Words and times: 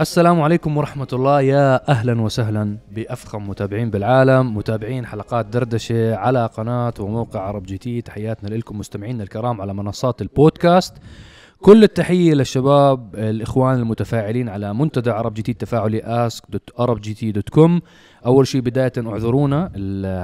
السلام 0.00 0.40
عليكم 0.40 0.76
ورحمة 0.76 1.08
الله. 1.12 1.40
يا 1.40 1.90
أهلا 1.90 2.20
وسهلا 2.20 2.78
بأفخم 2.92 3.48
متابعين 3.48 3.90
بالعالم 3.90 4.56
متابعين 4.56 5.06
حلقات 5.06 5.46
دردشة 5.46 6.16
على 6.16 6.46
قناة 6.46 6.94
وموقع 7.00 7.40
عرب 7.40 7.62
GT. 7.62 8.00
تحياتنا 8.00 8.48
لكم 8.54 8.78
مستمعينا 8.78 9.22
الكرام 9.22 9.60
على 9.60 9.74
منصات 9.74 10.22
البودكاست. 10.22 10.94
كل 11.60 11.82
التحية 11.82 12.34
للشباب 12.34 13.14
الإخوان 13.14 13.78
المتفاعلين 13.78 14.48
على 14.48 14.74
منتدى 14.74 15.10
عرب 15.10 15.34
GT 15.34 15.52
التفاعلي 15.52 16.28
ask.arabgt.com 16.28 17.70
أول 18.26 18.46
شيء 18.46 18.60
بداية 18.60 18.92
اعذرونا. 18.98 19.70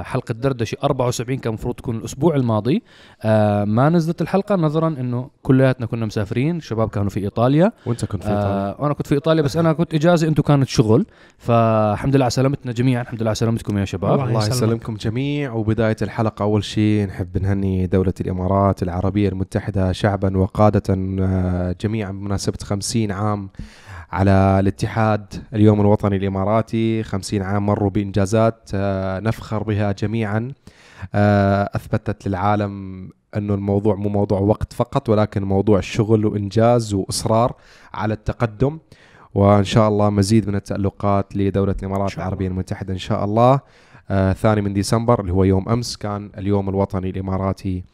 حلقه 0.04 0.32
دردشه 0.32 0.76
74 0.84 1.38
كان 1.38 1.52
المفروض 1.52 1.74
تكون 1.74 1.96
الأسبوع 1.96 2.36
الماضي. 2.36 2.82
آه 3.22 3.64
ما 3.64 3.88
نزلت 3.88 4.22
الحلقة 4.22 4.54
نظرا 4.54 4.88
إنه 4.88 5.30
كلياتنا 5.42 5.86
كنا 5.86 6.06
مسافرين 6.06 6.56
الشباب 6.56 6.88
كانوا 6.88 7.10
في 7.10 7.20
إيطاليا. 7.20 7.72
وأنت 7.86 8.04
كنت 8.04 8.22
في 8.22 8.28
إيطاليا. 8.28 8.48
آه 8.48 8.76
وأنا 8.78 8.94
كنت 8.94 9.06
في 9.06 9.14
إيطاليا 9.14 9.42
بس 9.42 9.56
أنا 9.56 9.72
كنت 9.72 9.94
إجازة 9.94 10.28
أنتم 10.28 10.42
كانت 10.42 10.68
شغل. 10.68 11.06
فالحمد 11.38 12.16
لله 12.16 12.24
على 12.24 12.30
سلامتنا 12.30 12.72
جميعا. 12.72 13.02
الحمد 13.02 13.20
لله 13.20 13.28
على 13.28 13.34
سلامتكم 13.34 13.78
يا 13.78 13.84
شباب. 13.84 14.20
الله 14.20 14.46
يسلمكم 14.46 14.94
جميع. 14.94 15.52
وبداية 15.52 15.96
الحلقة 16.02 16.42
أول 16.42 16.64
شيء 16.64 17.06
نحب 17.06 17.38
نهني 17.38 17.86
دولة 17.86 18.14
الإمارات 18.20 18.82
العربية 18.82 19.28
المتحدة 19.28 19.92
شعبا 19.92 20.36
وقادة 20.38 20.82
آه، 20.90 21.76
جميعا 21.80 22.10
بمناسبة 22.10 22.58
50 22.62 23.12
عام 23.12 23.48
على 24.12 24.56
الاتحاد 24.60 25.34
اليوم 25.54 25.80
الوطني 25.80 26.16
الإماراتي. 26.16 27.02
خمسين 27.02 27.42
عام 27.42 27.66
مروا 27.66 27.90
بإنجازات 27.90 28.70
آه، 28.74 29.20
نفخر 29.20 29.62
بها 29.62 29.92
جميعا. 29.92 30.52
آه، 31.14 31.70
أثبتت 31.74 32.28
للعالم 32.28 33.08
أنه 33.36 33.54
الموضوع 33.54 33.94
مو 33.94 34.08
موضوع 34.08 34.40
وقت 34.40 34.72
فقط 34.72 35.08
ولكن 35.08 35.42
موضوع 35.42 35.80
شغل 35.80 36.26
وإنجاز 36.26 36.94
وإصرار 36.94 37.54
على 37.94 38.14
التقدم. 38.14 38.78
وإن 39.34 39.64
شاء 39.64 39.88
الله 39.88 40.10
مزيد 40.10 40.48
من 40.48 40.54
التألقات 40.54 41.36
لدولة 41.36 41.74
الإمارات 41.82 42.16
العربية 42.18 42.48
المتحدة 42.48 42.92
إن 42.92 42.98
شاء 42.98 43.24
الله. 43.24 43.60
آه 44.10 44.32
ثاني 44.32 44.60
من 44.60 44.72
ديسمبر 44.72 45.20
اللي 45.20 45.32
هو 45.32 45.44
يوم 45.44 45.68
أمس 45.68 45.96
كان 45.96 46.30
اليوم 46.38 46.68
الوطني 46.68 47.10
الإماراتي. 47.10 47.84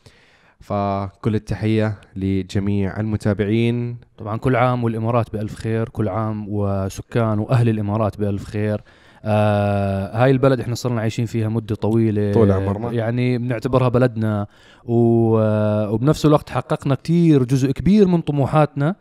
فكل 0.63 1.35
التحية 1.35 1.95
لجميع 2.17 3.01
المتابعين. 3.01 3.97
طبعا 4.19 4.37
كل 4.37 4.57
عام 4.57 4.85
والإمارات 4.85 5.33
بألف 5.33 5.55
خير 5.55 5.89
كل 5.89 6.09
عام 6.09 6.47
وسكان 6.49 7.39
وأهل 7.39 7.69
الإمارات 7.69 8.21
بألف 8.21 8.45
خير. 8.45 8.81
آه 9.25 10.23
هاي 10.25 10.31
البلد 10.31 10.61
إحنا 10.61 10.75
صرنا 10.75 11.01
عايشين 11.01 11.27
فيها 11.27 11.49
مدة 11.49 11.75
طويلة. 11.75 12.33
طول 12.33 12.53
عمرنا. 12.53 12.93
يعني 12.93 13.39
بنعتبرها 13.39 13.89
بلدنا. 13.89 14.47
وبنفس 14.85 16.27
الوقت 16.27 16.51
حققنا 16.51 16.95
كتير 16.95 17.45
جزء 17.45 17.71
كبير 17.71 18.09
من 18.09 18.21
طموحاتنا 18.21 18.95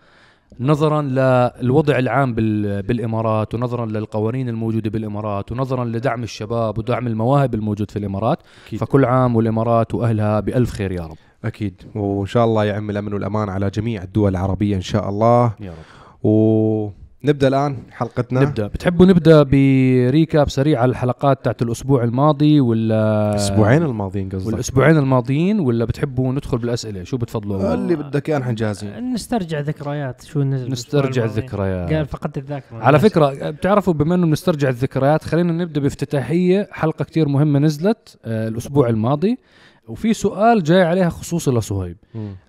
نظرا 0.59 1.01
للوضع 1.01 1.99
العام 1.99 2.33
بالإمارات 2.33 3.55
ونظرا 3.55 3.85
للقوانين 3.85 4.49
الموجودة 4.49 4.89
بالإمارات 4.89 5.51
ونظرا 5.51 5.85
لدعم 5.85 6.23
الشباب 6.23 6.77
ودعم 6.77 7.07
المواهب 7.07 7.53
الموجود 7.53 7.91
في 7.91 7.99
الإمارات. 7.99 8.39
أكيد. 8.67 8.79
فكل 8.79 9.05
عام 9.05 9.35
والإمارات 9.35 9.95
وأهلها 9.95 10.39
بألف 10.39 10.71
خير 10.71 10.91
يا 10.91 11.01
رب. 11.01 11.17
أكيد. 11.45 11.73
وإن 11.95 12.25
شاء 12.25 12.45
الله 12.45 12.65
يعم 12.65 12.89
الأمن 12.89 13.13
والأمان 13.13 13.49
على 13.49 13.69
جميع 13.69 14.03
الدول 14.03 14.31
العربية 14.31 14.75
إن 14.75 14.81
شاء 14.81 15.09
الله. 15.09 15.53
يا 15.59 15.71
رب. 15.71 15.75
ونبدأ 16.23 17.47
الآن 17.47 17.77
حلقتنا. 17.91 18.41
نبدأ. 18.41 18.67
بتحبوا 18.67 19.05
نبدأ 19.05 19.43
بريكاب 19.43 20.49
سريع 20.49 20.81
على 20.81 20.89
الحلقات 20.89 21.43
تاعت 21.43 21.61
الأسبوع 21.61 22.03
الماضي 22.03 22.59
ولا 22.59 23.29
الأسبوعين 23.31 23.83
الماضيين 23.83 24.29
قصدك؟ 24.29 24.47
والأسبوعين 24.47 24.97
الماضيين 24.97 25.59
ولا 25.59 25.85
بتحبوا 25.85 26.33
ندخل 26.33 26.57
بالأسئلة؟ 26.57 27.03
شو 27.03 27.17
بتفضلوا؟ 27.17 27.73
اللي 27.73 27.95
بدك 27.95 28.29
إياه 28.29 28.39
نحن 28.39 28.55
جاهزين. 28.55 29.13
نسترجع 29.13 29.59
ذكريات 29.59 30.23
شو 30.23 30.43
نزل 30.43 30.71
نسترجع 30.71 31.23
الذكريات. 31.23 31.93
قال 31.93 32.05
فقدت 32.05 32.37
الذاكرة. 32.37 32.77
على 32.77 32.99
فكرة 32.99 33.49
بتعرفوا 33.49 33.93
بما 33.93 34.15
إنه 34.15 34.25
بنسترجع 34.27 34.69
الذكريات 34.69 35.23
خلينا 35.23 35.51
نبدأ 35.51 35.81
بافتتاحية 35.81 36.67
حلقة 36.71 37.05
كتير 37.05 37.27
مهمة 37.27 37.59
نزلت 37.59 38.17
آه 38.25 38.47
الأسبوع 38.47 38.89
الماضي. 38.89 39.37
وفي 39.91 40.13
سؤال 40.13 40.63
جاي 40.63 40.83
عليها 40.83 41.09
خصوصي 41.09 41.51
لصهيب 41.51 41.97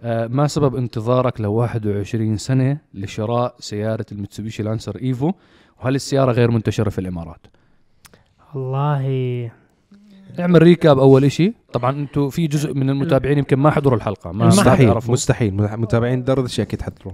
آه 0.02 0.26
ما 0.26 0.46
سبب 0.46 0.76
انتظارك 0.76 1.40
ل 1.40 1.46
21 1.46 2.36
سنة 2.36 2.78
لشراء 2.94 3.54
سيارة 3.58 4.06
المتسوبيشي 4.12 4.62
لانسر 4.62 4.96
إيفو؟ 5.02 5.32
وهل 5.80 5.94
السيارة 5.94 6.32
غير 6.32 6.50
منتشرة 6.50 6.90
في 6.90 6.98
الإمارات؟ 6.98 7.46
والله. 8.54 9.50
اعمل 10.40 10.62
recap 10.62 10.98
أول 10.98 11.32
شيء 11.32 11.54
طبعا 11.72 11.90
أنتم 11.90 12.30
في 12.30 12.46
جزء 12.46 12.74
من 12.74 12.90
المتابعين 12.90 13.38
يمكن 13.38 13.58
ما 13.58 13.70
حضروا 13.70 13.96
الحلقة 13.96 14.32
ما 14.32 14.46
مستحيل. 14.46 14.94
مستحيل. 15.08 15.54
متابعين 15.54 16.24
دردشه 16.24 16.62
أكيد 16.62 16.82
حضروا 16.82 17.12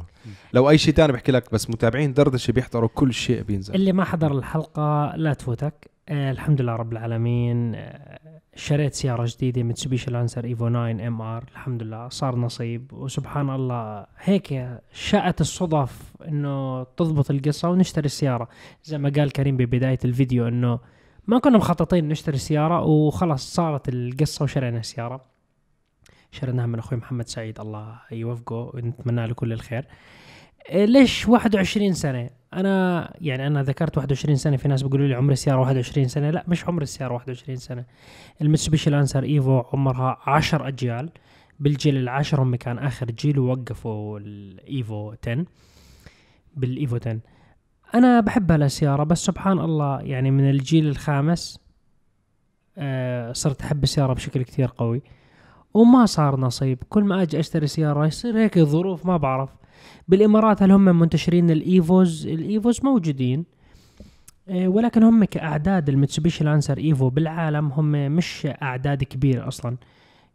لو 0.53 0.71
أي 0.71 0.79
شيء 0.79 0.95
ثاني 0.95 1.13
بحكي 1.13 1.33
لك 1.33 1.53
بس 1.53 1.71
متابعين 1.71 2.13
دردشه 2.13 2.53
بيحضروا 2.53 2.89
كل 2.95 3.13
شيء 3.13 3.43
بينزل. 3.43 3.75
اللي 3.75 3.93
ما 3.93 4.05
حضر 4.05 4.33
الحلقة 4.33 5.17
لا 5.17 5.35
تفوتك. 5.35 5.91
آه 6.09 6.31
الحمد 6.31 6.61
لله 6.61 6.73
رب 6.77 6.93
العالمين. 6.93 7.75
آه 7.75 8.38
شريت 8.59 8.95
سيارة 8.95 9.25
جديدة 9.27 9.63
متسوبيشي 9.63 10.11
لانسر 10.11 10.45
ايفو 10.45 10.69
9 10.69 10.91
MR 10.91 11.45
الحمد 11.53 11.83
لله 11.83 12.09
صار 12.09 12.37
نصيب. 12.37 12.93
وسبحان 12.93 13.51
الله 13.51 14.07
هيك 14.19 14.79
شاءت 14.93 15.41
الصدف 15.41 16.17
إنه 16.29 16.85
تضبط 16.85 17.31
القصة 17.31 17.71
ونشتري 17.71 18.07
السيارة. 18.07 18.49
زي 18.85 18.99
ما 18.99 19.13
قال 19.17 19.33
كريم 19.33 19.57
ببداية 19.57 19.99
الفيديو 20.05 20.49
إنه 20.49 20.79
ما 21.27 21.39
كنا 21.39 21.59
مخططين 21.59 22.09
نشتري 22.09 22.39
سيارة 22.39 22.83
وخلاص 22.83 23.55
صارت 23.55 23.89
القصة 23.89 24.43
وشرينا 24.43 24.79
السيارة. 24.79 25.25
شريناها 26.31 26.67
من 26.67 26.79
أخوي 26.79 26.99
محمد 26.99 27.29
سعيد. 27.29 27.61
الله 27.61 28.01
يوفقه 28.13 28.71
ونتمنى 28.75 29.27
له 29.27 29.35
كل 29.35 29.53
الخير. 29.53 29.79
إيه، 29.79 29.89
ليش 30.73 31.29
21 31.29 31.93
سنة؟ 31.93 32.31
أنا 32.55 33.11
يعني 33.21 33.47
أنا 33.47 33.63
ذكرت 33.63 33.99
21 33.99 34.37
سنة 34.37 34.57
في 34.57 34.69
ناس 34.69 34.83
بيقولوا 34.83 35.07
لي 35.07 35.15
عمر 35.15 35.33
السيارة 35.33 35.61
21 35.61 36.09
سنة. 36.09 36.31
لا 36.31 36.45
مش 36.49 36.69
عمر 36.69 36.83
السيارة 36.83 37.15
21 37.15 37.57
سنة. 37.57 37.85
المتسوبيشي 38.43 38.91
لانسر 38.91 39.23
إيفو 39.23 39.63
عمرها 39.73 40.19
10 40.27 40.69
أجيال. 40.69 41.11
بالجيل 41.61 41.97
العاشر 41.97 42.43
هم 42.43 42.57
كان 42.57 42.79
آخر 42.79 43.07
جيل 43.07 43.39
ووقفوا 43.39 44.19
الإيفو 44.19 45.15
10 45.23 45.45
بالإيفو 46.57 46.97
10 46.97 47.19
أنا 47.95 48.21
بحب 48.21 48.53
هالسيارة 48.53 49.05
بس 49.05 49.25
سبحان 49.25 49.59
الله 49.59 50.01
يعني 50.01 50.31
من 50.31 50.51
الجيل 50.51 50.89
الخامس 50.89 51.61
آه 52.79 53.33
صرت 53.33 53.63
أحب 53.63 53.83
السيارة 53.83 54.13
بشكل 54.13 54.43
كثير 54.43 54.71
قوي. 54.79 55.03
وما 55.75 56.07
صار 56.07 56.41
نصيب. 56.41 56.79
كل 56.89 57.05
ما 57.05 57.23
أجي 57.23 57.41
أشتري 57.41 57.67
سيارة 57.67 58.07
يصير 58.07 58.39
هيك 58.39 58.59
ظروف 58.59 59.07
ما 59.07 59.17
بعرف. 59.17 59.51
بالإمارات 60.09 60.63
هل 60.63 60.71
هم 60.73 60.85
منتشرين 60.85 61.51
الإيفوز؟ 61.51 62.27
الإيفوز 62.27 62.81
موجودين 62.85 63.45
آه، 64.49 64.69
ولكن 64.69 65.03
هم 65.03 65.25
كأعداد 65.25 65.89
المتسوبيشي 65.89 66.45
لانسر 66.45 66.79
إيفو 66.79 67.09
بالعالم 67.09 67.67
هم 67.73 67.93
مش 67.93 68.49
أعداد 68.63 69.05
كبيرة 69.05 69.49
أصلا. 69.49 69.77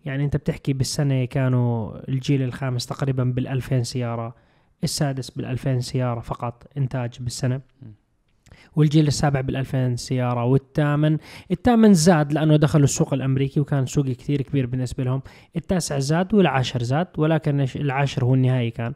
يعني 0.06 0.26
أنت 0.26 0.38
بتحكي 0.38 0.74
بالسنة 0.74 1.26
كانوا 1.26 1.98
الجيل 2.10 2.42
الخامس 2.42 2.86
تقريبا 2.86 3.36
بال2000 3.40 3.82
سيارة 3.82 4.36
السادس 4.84 5.32
بال2000 5.32 5.80
سيارة 5.80 6.20
فقط 6.20 6.64
إنتاج 6.78 7.18
بالسنة. 7.20 7.62
والجيل 8.76 9.08
السابع 9.08 9.42
بال2000 9.42 9.96
سيارة 9.96 10.46
والثامن. 10.46 11.18
الثامن 11.52 11.94
زاد 11.94 12.34
لأنه 12.34 12.56
دخلوا 12.56 12.84
السوق 12.84 13.14
الأمريكي 13.14 13.60
وكان 13.60 13.86
سوق 13.86 14.06
كثير 14.06 14.42
كبير 14.42 14.66
بالنسبة 14.66 15.04
لهم. 15.04 15.22
التاسع 15.56 16.00
زاد 16.00 16.34
والعاشر 16.34 16.84
زاد 16.84 17.08
ولكن 17.18 17.66
العاشر 17.76 18.26
هو 18.26 18.34
النهائي 18.34 18.72
كان. 18.72 18.94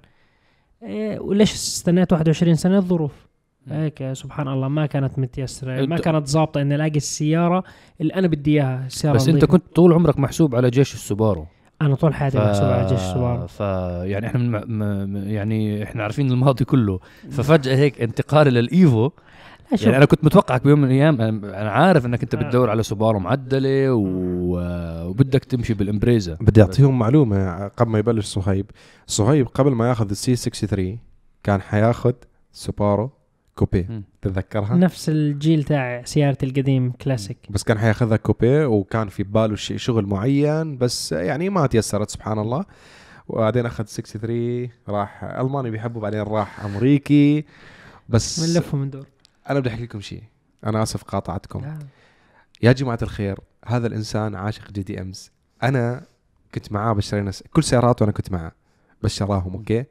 إيه 0.84 1.20
وليش 1.20 1.54
استنيت 1.54 2.14
21 2.14 2.56
سنة؟ 2.56 2.78
الظروف. 2.78 3.28
هيك 3.72 4.14
سبحان 4.14 4.48
الله 4.48 4.68
ما 4.68 4.86
كانت 4.86 5.20
متيسرة. 5.20 5.86
ما 5.86 5.98
كانت 5.98 6.28
ظابطه 6.28 6.62
إني 6.62 6.76
ألاقي 6.76 6.98
السيارة 6.98 7.64
اللي 8.02 8.14
أنا 8.14 8.28
بدي 8.28 8.52
إياها 8.52 8.86
السياره 8.86 9.16
بس 9.16 9.28
أنت 9.28 9.46
كنت 9.46 9.64
طول 9.76 9.94
عمرك 9.94 10.20
محسوب 10.20 10.56
على 10.56 10.70
جيش 10.70 10.94
السوبارو. 10.94 11.46
أنا 11.82 11.96
طول 11.96 12.14
حياتي 12.14 12.38
ف... 12.38 12.42
محسوب 12.42 12.66
على 12.66 12.88
جيش 12.88 13.00
السوبارو. 13.00 13.48
ف 13.48 13.60
يعني 14.10 14.28
إحنا 14.28 14.40
من 14.40 15.10
م... 15.10 15.28
يعني 15.28 15.84
إحنا 15.84 16.04
عارفين 16.04 16.32
الماضي 16.32 16.66
كله. 16.66 17.00
ففجأة 17.32 17.76
هيك 17.76 18.02
انتقال 18.02 18.48
للايفو 18.48 19.10
يعني 19.72 19.98
أنا 19.98 20.06
كنت 20.06 20.26
متوقعك 20.26 20.64
بيوم 20.64 20.82
من 20.82 20.86
الأيام 20.86 21.22
أنا 21.22 21.72
عارف 21.72 22.06
إنك 22.06 22.24
أنت 22.24 22.36
بتدور 22.36 22.70
على 22.70 22.84
سوبارو 22.84 23.20
معدلة 23.20 23.94
و... 23.94 24.02
وبدك 25.10 25.46
تمشي 25.46 25.74
بالإمبريزا. 25.74 26.38
بدي 26.42 26.62
أعطيهم 26.62 27.00
معلومة 27.00 27.68
قبل 27.68 27.92
ما 27.92 28.00
يبلش 28.00 28.26
صهيب. 28.26 28.72
صهيب 29.08 29.48
قبل 29.48 29.72
ما 29.72 29.90
ياخذ 29.90 30.10
ال 30.10 30.23
C 30.23 30.36
63 30.36 30.98
كان 31.44 31.62
حياخذ 31.62 32.14
سوبارو 32.52 33.12
coupe. 33.56 34.04
تتذكرها؟ 34.22 34.76
نفس 34.76 35.10
الجيل 35.10 35.64
تاع 35.64 36.02
سيارتي 36.06 36.46
القديم 36.46 36.92
كلاسيك. 36.92 37.38
بس 37.50 37.64
كان 37.64 37.78
حياخذها 37.78 38.18
coupe 38.18 38.66
وكان 38.66 39.08
في 39.08 39.24
باله 39.24 39.56
شيء 39.56 39.78
شغل 39.78 40.06
معين 40.06 40.78
بس 40.78 41.12
يعني 41.12 41.50
ما 41.50 41.68
تيسرت 41.68 42.10
سبحان 42.10 42.40
الله. 42.40 42.66
وبعدين 43.28 43.66
أخذ 43.66 43.84
63 43.84 44.70
راح 44.90 45.24
ألماني 45.24 45.70
بيحبه 45.70 46.00
بعدين 46.00 46.22
راح 46.22 46.66
أمريكي. 46.66 47.46
بس 48.10 48.40
من 48.40 48.60
لف 48.60 48.74
ومن 48.74 48.90
دور 48.90 49.06
أنا 49.50 49.60
بدي 49.60 49.70
أحكي 49.70 49.84
لكم 49.84 50.02
شيء. 50.02 50.24
أنا 50.66 50.84
آسف 50.84 51.04
قاطعتكم. 51.04 51.62
لا. 51.62 51.80
يا 52.62 52.72
جماعة 52.72 53.00
الخير 53.02 53.40
هذا 53.66 53.88
الإنسان 53.88 54.36
عاشق 54.36 54.72
JDMs 54.72 55.32
أنا 55.64 56.06
كنت 56.56 56.72
معاه 56.72 56.94
بشترينا 56.94 57.32
كل 57.54 57.64
سياراته 57.64 58.04
أنا 58.04 58.12
كنت 58.12 58.32
معاه. 58.32 58.52
بس 59.02 59.12
شراهم 59.16 59.54
أوكي؟ 59.54 59.86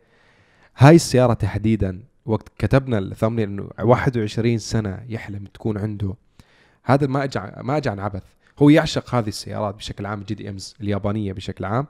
هاي 0.76 0.94
السيارة 0.94 1.34
تحديدا 1.34 2.02
وقت 2.26 2.48
كتبنا 2.58 2.98
ال 2.98 3.03
thumbnail 3.03 3.48
إنه 3.48 3.70
21 3.82 4.58
سنة 4.58 5.04
يحلم 5.08 5.44
تكون 5.44 5.78
عنده. 5.78 6.14
هذا 6.84 7.06
ما 7.06 7.24
اجى 7.24 7.40
ما 7.62 7.76
اجى 7.76 7.88
عن 7.90 8.00
عبث 8.00 8.22
هو 8.58 8.68
يعشق 8.68 9.14
هذه 9.14 9.28
السيارات 9.28 9.74
بشكل 9.74 10.06
عام 10.06 10.22
جي 10.22 10.34
دي 10.34 10.50
امز 10.50 10.74
اليابانية 10.80 11.32
بشكل 11.32 11.64
عام. 11.64 11.86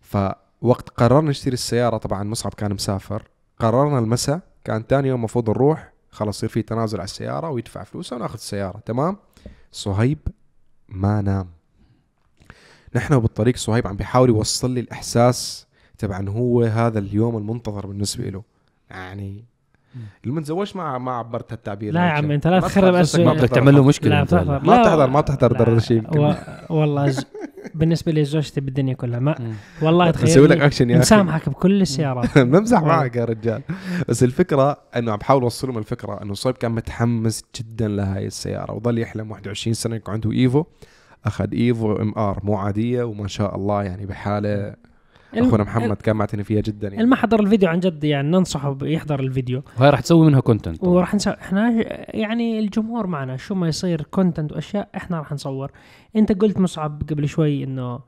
فوقت 0.00 0.88
قررنا 0.88 1.30
نشتري 1.30 1.54
السيارة 1.54 1.96
طبعا 1.96 2.22
مصعب 2.22 2.54
كان 2.54 2.74
مسافر. 2.74 3.28
قررنا 3.58 3.98
المساء 3.98 4.40
كان 4.64 4.82
ثاني 4.88 5.08
يوم 5.08 5.18
المفروض 5.18 5.50
نروح. 5.50 5.89
خلاص 6.10 6.36
يصير 6.36 6.48
في 6.48 6.62
تنازل 6.62 6.98
على 6.98 7.04
السيارة 7.04 7.50
ويدفع 7.50 7.84
فلوسه 7.84 8.16
وناخذ 8.16 8.34
السياره 8.34 8.78
تمام؟ 8.86 9.16
صهيب 9.72 10.18
ما 10.88 11.20
نام. 11.20 11.48
نحن 12.94 13.18
بالطريق 13.18 13.56
صهيب 13.56 13.86
عم 13.86 13.96
بيحاول 13.96 14.28
يوصل 14.28 14.70
لي 14.70 14.80
الإحساس 14.80 15.66
تبع 15.98 16.20
هو 16.20 16.62
هذا 16.62 16.98
اليوم 16.98 17.36
المنتظر 17.36 17.86
بالنسبة 17.86 18.28
له. 18.28 18.42
يعني 18.90 19.44
اللي 20.24 20.34
ما 20.34 20.40
تزوجش 20.40 20.76
ما 20.76 20.98
ما 20.98 21.12
عبرت 21.12 21.52
هالتعبير 21.52 21.92
لا 21.94 22.00
يا 22.00 22.10
عم 22.10 22.30
انت 22.30 22.46
لا 22.46 22.60
تخرب 22.60 22.94
أسئلة. 22.94 23.24
ما 23.24 23.32
بدك 23.32 23.48
تعمل 23.48 23.74
له 23.74 23.84
مشكلة 23.84 24.10
لا 24.16 24.22
بتحضر. 24.24 24.44
ما 24.64 24.82
بتحضر- 24.82 25.10
ما 25.10 25.20
بتحضر 25.20 25.82
يمكن. 25.90 26.18
و... 26.18 26.34
والله 26.70 27.08
ز... 27.08 27.26
بالنسبة 27.74 28.12
لي 28.12 28.24
زوجتي 28.24 28.60
بالدنيا 28.60 28.94
كلها 28.94 29.18
ما. 29.18 29.54
والله 29.82 30.10
نسوي 30.10 30.46
لك 30.46 30.48
تخيل 30.48 30.62
اكشن 30.62 30.90
يا 30.90 30.94
أخي. 30.94 31.00
مسامحك 31.02 31.48
بكل 31.48 31.82
السيارات. 31.82 32.38
بمزح 32.52 32.82
معك 32.82 33.16
يا 33.16 33.24
رجال. 33.24 33.62
بس 34.08 34.22
الفكرة 34.24 34.76
إنه 34.96 35.12
عم 35.12 35.18
بحاول 35.18 35.42
اوصل 35.42 35.68
لهم 35.68 35.78
الفكرة 35.78 36.22
إنه 36.22 36.34
صهيب 36.34 36.54
كان 36.54 36.72
متحمس 36.72 37.44
جدا 37.58 37.88
لهاي 37.88 38.26
السيارة 38.26 38.72
وظل 38.72 38.98
يحلم 38.98 39.30
21 39.30 39.74
سنة 39.74 39.96
يكون 39.96 40.14
عنده 40.14 40.32
إيفو. 40.32 40.64
أخذ 41.26 41.52
إيفو 41.54 41.92
MR 41.96 42.40
مو 42.44 42.56
عادية 42.56 43.02
وما 43.02 43.28
شاء 43.28 43.56
الله 43.56 43.82
يعني 43.82 44.06
بحالة 44.06 44.74
أخونا 45.34 45.64
محمد 45.64 45.96
كان 45.96 46.16
معتني 46.16 46.44
فيها 46.44 46.60
جدا 46.60 46.88
يعني. 46.88 46.96
اللي 46.96 47.10
ما 47.10 47.16
حضر 47.16 47.40
الفيديو 47.40 47.68
عن 47.68 47.80
جد 47.80 48.04
يعني 48.04 48.28
ننصحه 48.28 48.76
يحضر 48.82 49.20
الفيديو. 49.20 49.62
وهي 49.78 49.90
راح 49.90 50.00
تسوي 50.00 50.26
منها 50.26 50.40
content 50.40 50.84
وراح 50.84 51.14
نسوي 51.14 51.34
إحنا 51.34 51.70
يعني 52.16 52.58
الجمهور 52.58 53.06
معنا 53.06 53.36
شو 53.36 53.54
ما 53.54 53.68
يصير 53.68 54.02
content 54.02 54.52
وأشياء 54.52 54.88
إحنا 54.96 55.18
راح 55.18 55.32
نصور. 55.32 55.70
أنت 56.16 56.32
قلت 56.32 56.58
مصعب 56.58 57.02
قبل 57.10 57.28
شوي 57.28 57.64
إنه 57.64 58.00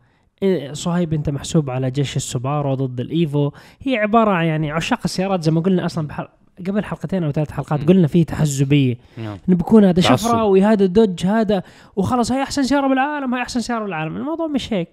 إيه، 0.43 0.73
صهيب 0.73 1.13
أنت 1.13 1.31
محسوب 1.31 1.71
على 1.71 1.91
جيش 1.91 2.17
السوبارو 2.17 2.75
ضد 2.75 3.01
الإيفو. 3.01 3.51
هي 3.81 3.97
عبارة 3.97 4.31
عن 4.31 4.45
يعني 4.47 4.71
عشاق 4.71 5.01
السيارات 5.05 5.43
زي 5.43 5.51
ما 5.51 5.61
قلنا 5.61 5.87
أصلا 5.87 6.07
بحل... 6.07 6.29
قبل 6.67 6.85
حلقتين 6.85 7.25
أو 7.25 7.31
ثلاث 7.31 7.51
حلقات. 7.51 7.89
قلنا 7.89 8.07
في 8.07 8.25
تحزبية. 8.25 8.97
نعم. 9.19 9.39
انه 9.49 9.57
بيكون 9.57 9.85
هذا 9.85 10.03
تعصب. 10.03 10.29
شفراوي 10.29 10.63
هذا 10.63 10.87
دوج 10.87 11.27
هذا 11.27 11.63
وخلص 11.97 12.33
هاي 12.33 12.43
أحسن 12.43 12.63
سيارة 12.63 12.89
بالعالم 12.89 13.35
هاي 13.35 13.43
أحسن 13.43 13.61
سيارة 13.61 13.85
بالعالم. 13.85 14.17
الموضوع 14.17 14.47
مش 14.47 14.73
هيك. 14.73 14.89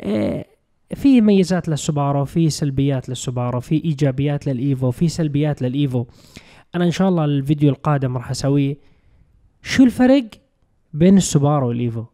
إيه، 0.00 0.53
في 0.94 1.20
ميزات 1.20 1.68
للسوبارو 1.68 2.24
في 2.24 2.50
سلبيات 2.50 3.08
للسوبارو 3.08 3.60
في 3.60 3.84
إيجابيات 3.84 4.46
للإيفو 4.46 4.90
في 4.90 5.08
سلبيات 5.08 5.62
للإيفو. 5.62 6.06
أنا 6.74 6.84
إن 6.84 6.90
شاء 6.90 7.08
الله 7.08 7.24
الفيديو 7.24 7.70
القادم 7.70 8.16
راح 8.16 8.30
أسويه. 8.30 8.76
شو 9.62 9.84
الفرق 9.84 10.24
بين 10.92 11.16
السوبارو 11.16 11.68
والإيفو؟ 11.68 12.04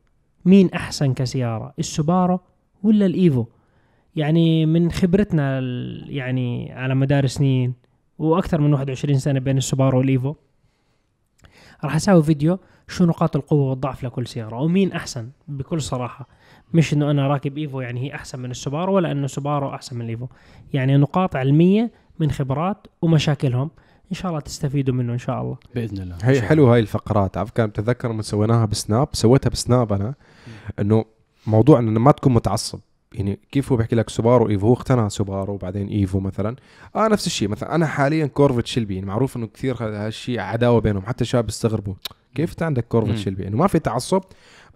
مين 0.44 0.70
أحسن 0.70 1.14
كسيارة 1.14 1.74
السوبارو 1.78 2.40
ولا 2.82 3.06
الإيفو؟ 3.06 3.46
يعني 4.16 4.66
من 4.66 4.90
خبرتنا 4.90 5.60
يعني 6.06 6.72
على 6.72 6.94
مدار 6.94 7.26
سنين 7.26 7.74
وأكثر 8.18 8.60
من 8.60 8.72
21 8.72 9.18
سنة 9.18 9.40
بين 9.40 9.58
السوبارو 9.58 9.98
والإيفو 9.98 10.34
راح 11.84 11.96
أسوي 11.96 12.22
فيديو 12.22 12.58
شو 12.88 13.04
نقاط 13.04 13.36
القوة 13.36 13.70
والضعف 13.70 14.04
لكل 14.04 14.26
سيارة 14.26 14.60
ومين 14.60 14.92
أحسن 14.92 15.30
بكل 15.48 15.82
صراحة. 15.82 16.28
مش 16.74 16.92
إنه 16.92 17.10
أنا 17.10 17.28
راكب 17.28 17.58
إيفو 17.58 17.80
يعني 17.80 18.00
هي 18.00 18.14
أحسن 18.14 18.38
من 18.38 18.50
السوبارو 18.50 18.94
ولا 18.94 19.12
إنه 19.12 19.26
سوبارو 19.26 19.74
أحسن 19.74 19.96
من 19.96 20.02
الإيفو. 20.02 20.26
يعني 20.72 20.96
نقاط 20.96 21.36
علميه 21.36 21.90
من 22.18 22.30
خبرات 22.30 22.86
ومشاكلهم. 23.02 23.70
إن 24.10 24.16
شاء 24.16 24.30
الله 24.30 24.40
تستفيدوا 24.40 24.94
منه 24.94 25.12
إن 25.12 25.18
شاء 25.18 25.42
الله. 25.42 25.56
بإذن 25.74 26.02
الله. 26.02 26.16
هي 26.22 26.42
حلو 26.42 26.72
هاي 26.72 26.80
الفقرات. 26.80 27.36
عارف 27.36 27.50
كان 27.50 27.66
بتذكر 27.66 28.12
لما 28.12 28.22
سويناها 28.22 28.64
بسناب 28.64 29.08
سويتها 29.12 29.50
بسناب 29.50 29.92
أنا 29.92 30.14
إنه 30.78 31.04
موضوع 31.46 31.78
إنه 31.78 32.00
ما 32.00 32.12
تكون 32.12 32.34
متعصب. 32.34 32.78
يعني 33.12 33.38
كيف 33.52 33.72
هو 33.72 33.76
بيحكي 33.78 33.96
لك 33.96 34.10
سوبارو 34.10 34.48
إيفو؟ 34.48 34.66
هو 34.66 34.72
اقتنع 34.72 35.08
سوبارو 35.08 35.54
وبعدين 35.54 35.88
إيفو 35.88 36.20
مثلا. 36.20 36.56
آه 36.96 37.08
نفس 37.08 37.26
الشيء. 37.26 37.48
مثلا 37.48 37.74
أنا 37.74 37.86
حاليا 37.86 38.26
كورفت 38.26 38.66
شلبي. 38.66 38.94
يعني 38.94 39.06
معروف 39.06 39.36
إنه 39.36 39.46
كثير 39.46 39.76
هالشيء 39.80 40.40
عداوة 40.40 40.80
بينهم. 40.80 41.02
حتى 41.06 41.22
الشباب 41.22 41.46
بيستغربوا 41.46 41.94
كيف 42.34 42.50
أنت 42.52 42.62
عندك 42.62 42.84
كورفت. 42.88 43.14
شلبي؟ 43.16 43.48
إنه 43.48 43.56
ما 43.56 43.66
في 43.66 43.78
تعصب 43.78 44.22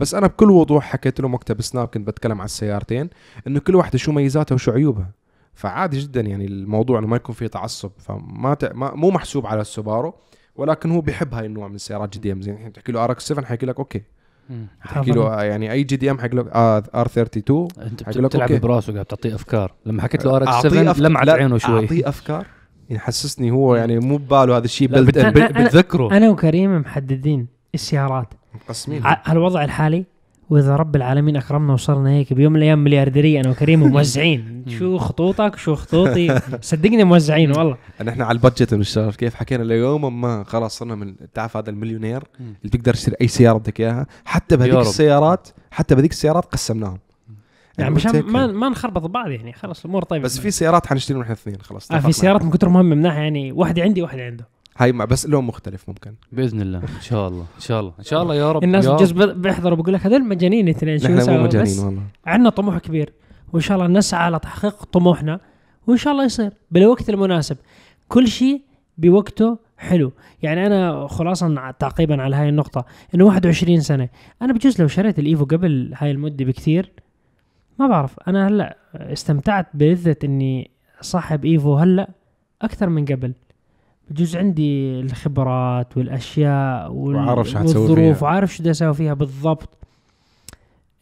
بس 0.01 0.15
أنا 0.15 0.27
بكل 0.27 0.51
وضوح 0.51 0.85
حكيت 0.85 1.21
لهم 1.21 1.35
وقتها 1.35 1.55
بسناب 1.55 1.89
كنت 1.89 2.07
بتكلم 2.07 2.39
على 2.41 2.45
السيارتين 2.45 3.11
إنه 3.47 3.61
كل 3.61 3.75
واحدة 3.77 3.99
شو 3.99 4.13
ميزاتها 4.13 4.55
وشو 4.55 4.73
عيوبها. 4.73 5.11
فعادي 5.55 5.99
جدا 5.99 6.21
يعني 6.21 6.47
الموضوع 6.47 6.99
إنه 6.99 7.07
ما 7.07 7.17
يكون 7.17 7.35
فيه 7.35 7.47
تعصب 7.47 7.91
فما 7.99 8.55
ت... 8.55 8.65
ما 8.75 8.95
مو 8.95 9.11
محسوب 9.11 9.47
على 9.47 9.61
السوبارو 9.61 10.15
ولكن 10.57 10.91
هو 10.91 11.01
بيحب 11.01 11.35
هاي 11.35 11.47
النوع 11.47 11.69
من 11.69 11.75
السيارات 11.75 12.13
JDM. 12.13 12.41
يعني 12.43 12.71
تحكي 12.71 12.93
له 12.93 13.05
RX 13.05 13.29
7 13.29 13.45
حيحكي 13.45 13.67
لك 13.67 13.79
أوكي. 13.79 14.03
مم. 14.51 14.67
تحكي 14.85 15.11
له 15.11 15.23
آه، 15.41 15.43
يعني 15.43 15.73
أي 15.73 15.83
JDM 15.83 16.19
حيقول 16.19 16.39
لك 16.39 16.47
R 16.57 16.79
32 17.07 17.69
أنت 17.83 18.03
حكي 18.03 18.21
بتلعب. 18.21 18.53
براسه 18.53 18.93
قاعد 18.93 19.05
تعطيه 19.07 19.35
أفكار. 19.35 19.73
لما 19.87 20.03
حكيت 20.03 20.25
له 20.25 20.37
R 20.37 20.47
أعطيه 20.47 20.69
7 20.69 20.95
أفك- 20.95 20.99
لمعت 21.01 21.29
عينه 21.29 21.59
شوي. 21.59 21.81
أعطيه 21.81 22.09
أفكار. 22.09 22.47
يحسسني 22.91 23.51
هو 23.51 23.77
يعني 23.77 23.99
مو 23.99 24.17
بباله 24.17 24.57
هذا 24.57 24.65
الشيء 24.65 24.91
لا، 24.91 25.01
بت- 25.01 25.19
بلد 25.19 25.53
أنا- 25.53 25.61
بتذكره 25.61 26.17
أنا 26.17 26.31
وكريم 26.31 26.79
محددين 26.81 27.47
السيارات. 27.75 28.35
مقسمين. 28.55 29.03
الوضع 29.29 29.65
الحالي 29.65 30.05
وإذا 30.51 30.77
رب 30.77 30.97
العالمين 30.97 31.37
أكرمنا 31.37 31.73
وصرنا 31.73 32.11
هيك 32.11 32.33
بيوم 32.33 32.53
من 32.53 32.59
الأيام 32.59 32.85
مليارديرية 32.85 33.41
أنا 33.41 33.51
وكريم 33.51 33.81
موزعين. 33.93 34.65
شو 34.79 34.99
خطوطك 34.99 35.57
شو 35.57 35.75
خطوطي؟ 35.75 36.41
صدقني 36.61 37.05
موزعين 37.05 37.51
والله. 37.57 37.77
نحن 38.05 38.23
على 38.23 38.37
البادجت 38.37 38.75
بنشتغل 38.75 39.13
كيف 39.13 39.35
حكينا 39.35 39.63
ليوم 39.63 40.21
ما 40.21 40.45
خلاص 40.45 40.79
صرنا 40.79 40.95
من 40.95 41.15
تعرف 41.35 41.57
هذا 41.57 41.71
المليونير. 41.71 42.23
اللي 42.41 42.55
بتقدر 42.65 42.95
تشتري 42.95 43.17
أي 43.21 43.29
سيارة 43.29 43.59
بدك 43.59 43.81
إياها. 43.81 44.07
حتى 44.25 44.57
بهذيك. 44.57 44.75
السيارات 44.75 45.49
حتى 45.71 45.95
بهذيك 45.95 46.11
السيارات 46.11 46.45
قسمناهم. 46.45 46.99
يعني 47.79 47.95
مشان. 47.95 48.23
ما 48.23 48.47
ما 48.47 48.69
نخربط 48.69 49.03
ببعض 49.03 49.31
يعني 49.31 49.53
خلص 49.53 49.85
الأمور 49.85 50.03
طيبة 50.03 50.25
بس 50.25 50.39
في 50.39 50.51
سيارات 50.51 50.87
حنشتري 50.87 51.19
نحن 51.19 51.33
اثنين 51.33 51.57
خلاص 51.63 51.93
آه 51.93 51.99
في. 51.99 52.13
سيارات 52.13 52.43
من 52.43 52.51
كثر 52.51 52.69
مهمه 52.69 52.95
من 52.95 53.03
ناحيه 53.03 53.19
يعني 53.21 53.53
واحدة 53.53 53.83
عندي 53.83 54.03
واحدة 54.03 54.25
عنده 54.25 54.49
هاي 54.79 54.93
مع 54.93 55.05
بس 55.05 55.27
لون 55.27 55.45
مختلف 55.45 55.89
ممكن 55.89 56.15
بإذن 56.33 56.61
الله 56.61 56.79
إن 56.79 57.01
شاء 57.03 57.29
الله 57.29 57.45
إن 57.57 57.61
شاء 57.61 57.81
الله 57.81 57.93
إن 57.99 58.05
شاء 58.05 58.23
الله 58.23 58.35
يا 58.35 58.53
رب 58.53 58.65
الناس. 58.65 58.87
بجوز 58.87 59.13
بيحضروا 59.13 59.77
بيقول 59.77 59.95
لك 59.95 60.07
هذول 60.07 60.25
مجانين 60.25 60.69
الاثنين 60.69 60.99
شو 60.99 61.09
نحن 61.09 61.31
مو؟ 61.31 61.43
مجانين 61.45 61.63
بس 61.67 61.79
والله 61.79 62.03
عندنا 62.27 62.51
طموح 62.51 62.79
كبير 62.79 63.13
وإن 63.53 63.63
شاء 63.63 63.77
الله 63.77 63.89
نسعى 63.99 64.31
لتحقيق 64.31 64.85
طموحنا 64.85 65.41
وإن 65.87 65.97
شاء 65.97 66.13
الله 66.13 66.25
يصير 66.25 66.53
بالوقت 66.71 67.11
المناسب 67.11 67.57
كل 68.09 68.29
شيء 68.29 68.63
بوقته 68.99 69.59
حلو 69.79 70.13
يعني 70.43 70.67
أنا 70.67 71.07
خلاصا 71.07 71.75
تعقيبا 71.79 72.23
على 72.23 72.37
هاي 72.37 72.49
النقطة 72.49 72.85
إنه 73.15 73.25
21 73.25 73.81
سنة 73.81 74.09
أنا 74.43 74.53
بجوز 74.53 74.81
لو 74.81 74.89
شريت 74.89 75.19
الإيفو 75.19 75.45
قبل 75.45 75.93
هاي 75.97 76.11
المدة 76.11 76.45
بكثير 76.45 76.93
ما 77.79 77.87
بعرف. 77.87 78.21
أنا 78.29 78.49
هلأ 78.49 78.77
استمتعت 78.95 79.67
بلذة 79.75 80.17
إني 80.25 80.71
صاحب 81.01 81.45
إيفو 81.45 81.75
هلأ 81.75 82.09
أكثر 82.63 82.89
من 82.89 83.05
قبل. 83.05 83.33
بجوز 84.11 84.37
عندي 84.37 85.01
الخبرات 85.01 85.97
والأشياء 85.97 86.93
وال... 86.93 87.17
وعارف 87.17 87.49
شو 87.49 87.59
والظروف 87.59 87.99
فيها. 87.99 88.23
وعارف 88.23 88.55
شو 88.55 88.63
بدي 88.63 88.71
أسوي 88.71 88.95
فيها 88.95 89.15
بالضبط. 89.15 89.69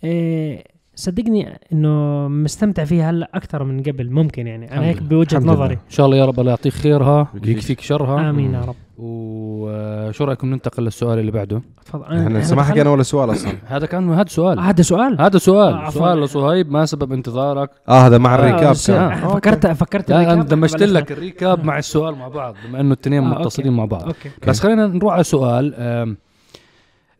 إيه 0.05 0.65
صدقني 0.95 1.59
إنه 1.73 2.29
مستمتع 2.29 2.85
فيها 2.85 3.11
هلأ 3.11 3.31
أكثر 3.35 3.65
من 3.65 3.83
قبل 3.83 4.11
ممكن 4.11 4.47
يعني. 4.47 4.73
أنا 4.73 4.85
هيك. 4.85 5.03
بوجهة 5.03 5.39
نظري. 5.39 5.75
إن 5.75 5.91
شاء 5.91 6.07
الله 6.07 6.17
يا 6.17 6.25
رب 6.25 6.41
الله 6.41 6.51
يعطيك 6.51 6.73
خيرها. 6.73 7.29
ويكفيك 7.35 7.81
شرها 7.81 8.31
آمين 8.31 8.55
يا 8.55 8.61
رب. 8.61 8.75
وشو 9.03 10.25
رأيكم 10.25 10.51
ننتقل 10.51 10.83
للسؤال 10.83 11.19
اللي 11.19 11.31
بعده؟ 11.31 11.63
تفضل. 11.85 12.05
إحنا 12.05 12.39
لسه 12.39 12.57
ما 12.57 12.63
حكينا 12.63 12.91
ولا 12.91 13.03
سؤال 13.03 13.31
أصلا؟ 13.31 13.53
هذا 13.75 13.87
كان 13.87 14.11
هذا 14.13 14.29
سؤال. 14.29 14.61
هذا 14.61 14.83
سؤال. 14.83 15.21
هذا 15.21 15.39
سؤال. 15.39 15.75
آه،. 15.75 15.91
سؤال 15.91 16.21
لصهيب 16.21 16.73
ما 16.73 16.87
سبب 16.87 17.13
انتظارك. 17.13 17.71
آه 17.89 18.07
هذا 18.07 18.19
مع 18.19 18.35
آه، 18.35 18.39
ال 18.39 18.45
recap 18.45 18.77
كان. 18.87 18.97
آه، 18.97 19.35
فكرت 19.35 19.67
فكرت 19.67 20.11
لا 20.11 20.17
ال 20.17 20.20
recap 20.20 20.35
أنا 20.35 20.45
دمجت. 20.45 20.83
لك 20.83 21.13
ال 21.13 21.22
recap 21.22 21.65
مع 21.65 21.79
السؤال 21.79 22.15
مع 22.15 22.29
بعض. 22.29 22.55
بما 22.67 22.81
إنه 22.81 22.93
الاثنين 22.93 23.25
آه، 23.25 23.29
أوكي. 23.29 23.41
متصلين 23.41 23.73
مع 23.73 23.85
بعض. 23.85 24.03
أوكي. 24.03 24.31
بس 24.49 24.61
خلينا 24.61 24.87
نروح 24.87 25.15
على 25.15 25.25
سؤال. 25.25 25.75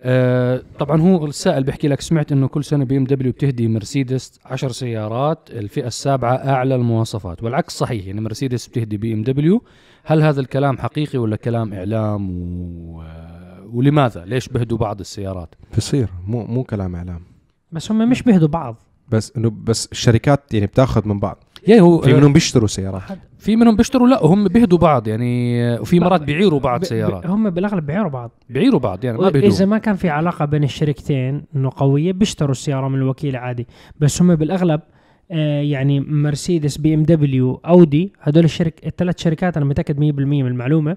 آه، 0.05 0.63
طبعا 0.79 1.01
هو 1.01 1.27
السائل 1.27 1.65
بيحكي 1.65 1.89
لك 1.89 2.01
سمعت 2.01 2.33
إنه 2.33 2.49
كل 2.49 2.65
سنة 2.65 2.85
بي 2.85 2.97
إم 2.97 3.05
دبليو 3.05 3.33
بتهدي 3.33 3.69
مرسيدس 3.69 4.41
10 4.45 4.69
سيارات 4.69 5.39
الفئة 5.51 5.87
السابعة 5.87 6.35
أعلى 6.35 6.75
المواصفات. 6.75 7.43
والعكس 7.43 7.79
صحيح 7.79 8.07
يعني 8.07 8.21
مرسيدس 8.21 8.67
بتهدي 8.67 8.97
بي 8.97 9.15
إم 9.15 9.23
دبليو 9.23 9.63
هل 10.05 10.23
هذا 10.23 10.41
الكلام 10.41 10.79
حقيقي 10.79 11.19
ولا 11.19 11.37
كلام 11.37 11.73
إعلام 11.73 12.31
و... 12.31 13.03
ولماذا؟ 13.73 14.25
ليش 14.25 14.49
بهدوا 14.49 14.79
بعض 14.79 15.01
السيارات؟ 15.01 15.55
بصير 15.77 16.09
مو 16.27 16.45
مو 16.45 16.65
كلام 16.65 16.97
إعلام. 16.97 17.21
بس 17.73 17.91
هم 17.91 18.11
مش 18.11 18.23
بيهدوا 18.23 18.49
بعض. 18.49 18.77
بس 19.09 19.33
انه 19.37 19.53
بس 19.65 19.89
الشركات 19.93 20.55
يعني 20.55 20.67
بتاخذ 20.67 21.09
من 21.09 21.21
بعض. 21.21 21.45
يعني 21.67 21.81
هو 21.81 22.01
في 22.01 22.13
منهم 22.13 22.33
بيشتروا 22.33 22.69
سيارات. 22.69 23.03
في 23.39 23.57
منهم 23.57 23.77
بيشتروا؟ 23.77 24.09
لا 24.09 24.27
هم 24.27 24.49
بيهدوا 24.49 24.79
بعض 24.79 25.09
يعني 25.09 25.79
وفي 25.79 26.01
مرات 26.01 26.21
بيعيروا 26.21 26.61
بعض 26.61 26.85
سيارات. 26.85 27.27
هم 27.27 27.51
بالأغلب 27.51 27.87
بيعيروا 27.87 28.11
بعض. 28.11 28.31
بيعيروا 28.51 28.81
بعض 28.81 29.05
يعني 29.05 29.19
ما 29.19 29.29
إذا 29.29 29.41
بيهدوا 29.41 29.67
ما 29.67 29.79
كان 29.79 29.97
في 29.97 30.09
علاقة 30.09 30.45
بين 30.45 30.65
الشركتين 30.65 31.45
إنه 31.57 31.71
قوية 31.77 32.13
بيشتروا 32.13 32.51
السيارة 32.51 32.89
من 32.89 32.99
الوكيل 32.99 33.37
عادي. 33.37 33.67
بس 34.01 34.23
هم 34.23 34.35
بالأغلب 34.35 34.81
يعني 35.63 36.01
مرسيدس 36.01 36.77
بي 36.77 36.95
إم 36.95 37.03
دبليو 37.03 37.61
أودي 37.67 38.13
هدول 38.21 38.45
الشرك 38.45 38.87
الثلاث 38.87 39.23
شركات 39.23 39.57
أنا 39.57 39.67
متأكد 39.67 39.97
100% 39.97 40.01
من 40.01 40.47
المعلومة. 40.47 40.97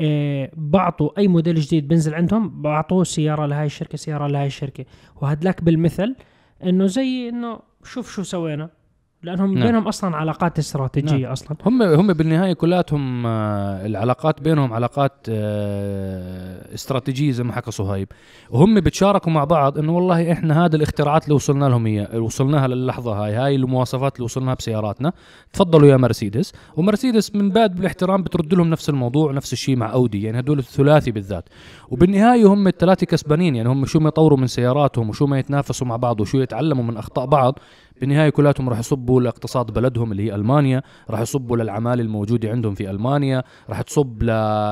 آه 0.00 0.50
بعطوا 0.56 1.18
أي 1.18 1.28
موديل 1.28 1.54
جديد 1.54 1.88
بنزل 1.88 2.14
عندهم 2.14 2.62
بعطوه 2.62 3.04
سيارة 3.04 3.46
لهاي 3.46 3.66
الشركة 3.66 3.98
سيارة 3.98 4.26
لهاي 4.26 4.46
الشركة. 4.46 4.84
وهدلاك 5.20 5.64
بالمثل 5.64 6.16
إنه 6.64 6.86
زي 6.86 7.28
إنه 7.28 7.58
شوف 7.84 8.14
شو 8.14 8.22
سوينا. 8.22 8.70
لأنهم 9.22 9.54
نعم. 9.54 9.66
بينهم 9.66 9.88
أصلا 9.88 10.16
علاقات 10.16 10.58
استراتيجية 10.58 11.22
نعم. 11.22 11.32
أصلا. 11.32 11.56
هم 11.66 11.82
هم 11.82 12.12
بالنهاية 12.12 12.52
كلاتهم 12.52 13.26
آه، 13.26 13.86
العلاقات 13.86 14.42
بينهم 14.42 14.72
علاقات 14.72 15.12
آه، 15.28 16.74
استراتيجية 16.74 17.32
زي 17.32 17.44
ما 17.44 17.52
حكى 17.52 17.70
صهيب 17.70 18.08
وهم 18.50 18.80
بتشاركوا 18.80 19.32
مع 19.32 19.44
بعض 19.44 19.78
إنه 19.78 19.96
والله 19.96 20.32
إحنا 20.32 20.64
هذا 20.64 20.76
الاختراعات 20.76 21.24
اللي 21.24 21.34
وصلنا 21.34 21.64
لهم 21.64 21.86
هي 21.86 22.08
وصلناها 22.14 22.68
للحظة 22.68 23.12
هاي 23.12 23.32
هاي 23.34 23.56
المواصفات 23.56 24.16
اللي 24.16 24.24
وصلناها 24.24 24.54
بسياراتنا. 24.54 25.12
تفضلوا 25.52 25.88
يا 25.88 25.96
مرسيدس. 25.96 26.52
ومرسيدس 26.76 27.34
من 27.34 27.50
باب 27.50 27.74
بالاحترام 27.74 28.22
بترد 28.22 28.54
لهم 28.54 28.70
نفس 28.70 28.88
الموضوع 28.88 29.32
نفس 29.32 29.52
الشيء 29.52 29.76
مع 29.76 29.92
أودي 29.92 30.22
يعني 30.22 30.38
هدول 30.38 30.58
الثلاثي 30.58 31.10
بالذات. 31.10 31.48
وبالنهاية 31.90 32.46
هم 32.46 32.68
الثلاثه 32.68 33.06
كسبانين 33.06 33.56
يعني 33.56 33.68
هم 33.68 33.86
شو 33.86 34.00
ما 34.00 34.08
يطوروا 34.08 34.38
من 34.38 34.46
سياراتهم 34.46 35.08
وشو 35.08 35.26
ما 35.26 35.38
يتنافسوا 35.38 35.86
مع 35.86 35.96
بعض 35.96 36.20
وشو 36.20 36.38
يتعلموا 36.38 36.84
من 36.84 36.96
أخطاء 36.96 37.26
بعض 37.26 37.58
بالنهاية 38.02 38.30
كلاتهم 38.30 38.68
راح 38.68 38.78
يصبوا 38.78 39.20
لاقتصاد 39.20 39.70
بلدهم 39.70 40.12
اللي 40.12 40.22
هي 40.30 40.34
ألمانيا 40.34 40.82
راح 41.10 41.20
يصبوا 41.20 41.56
للعماله 41.56 42.02
الموجودة 42.02 42.50
عندهم 42.50 42.74
في 42.74 42.90
ألمانيا 42.90 43.42
راح 43.70 43.82
تصب 43.82 44.22
ل... 44.22 44.26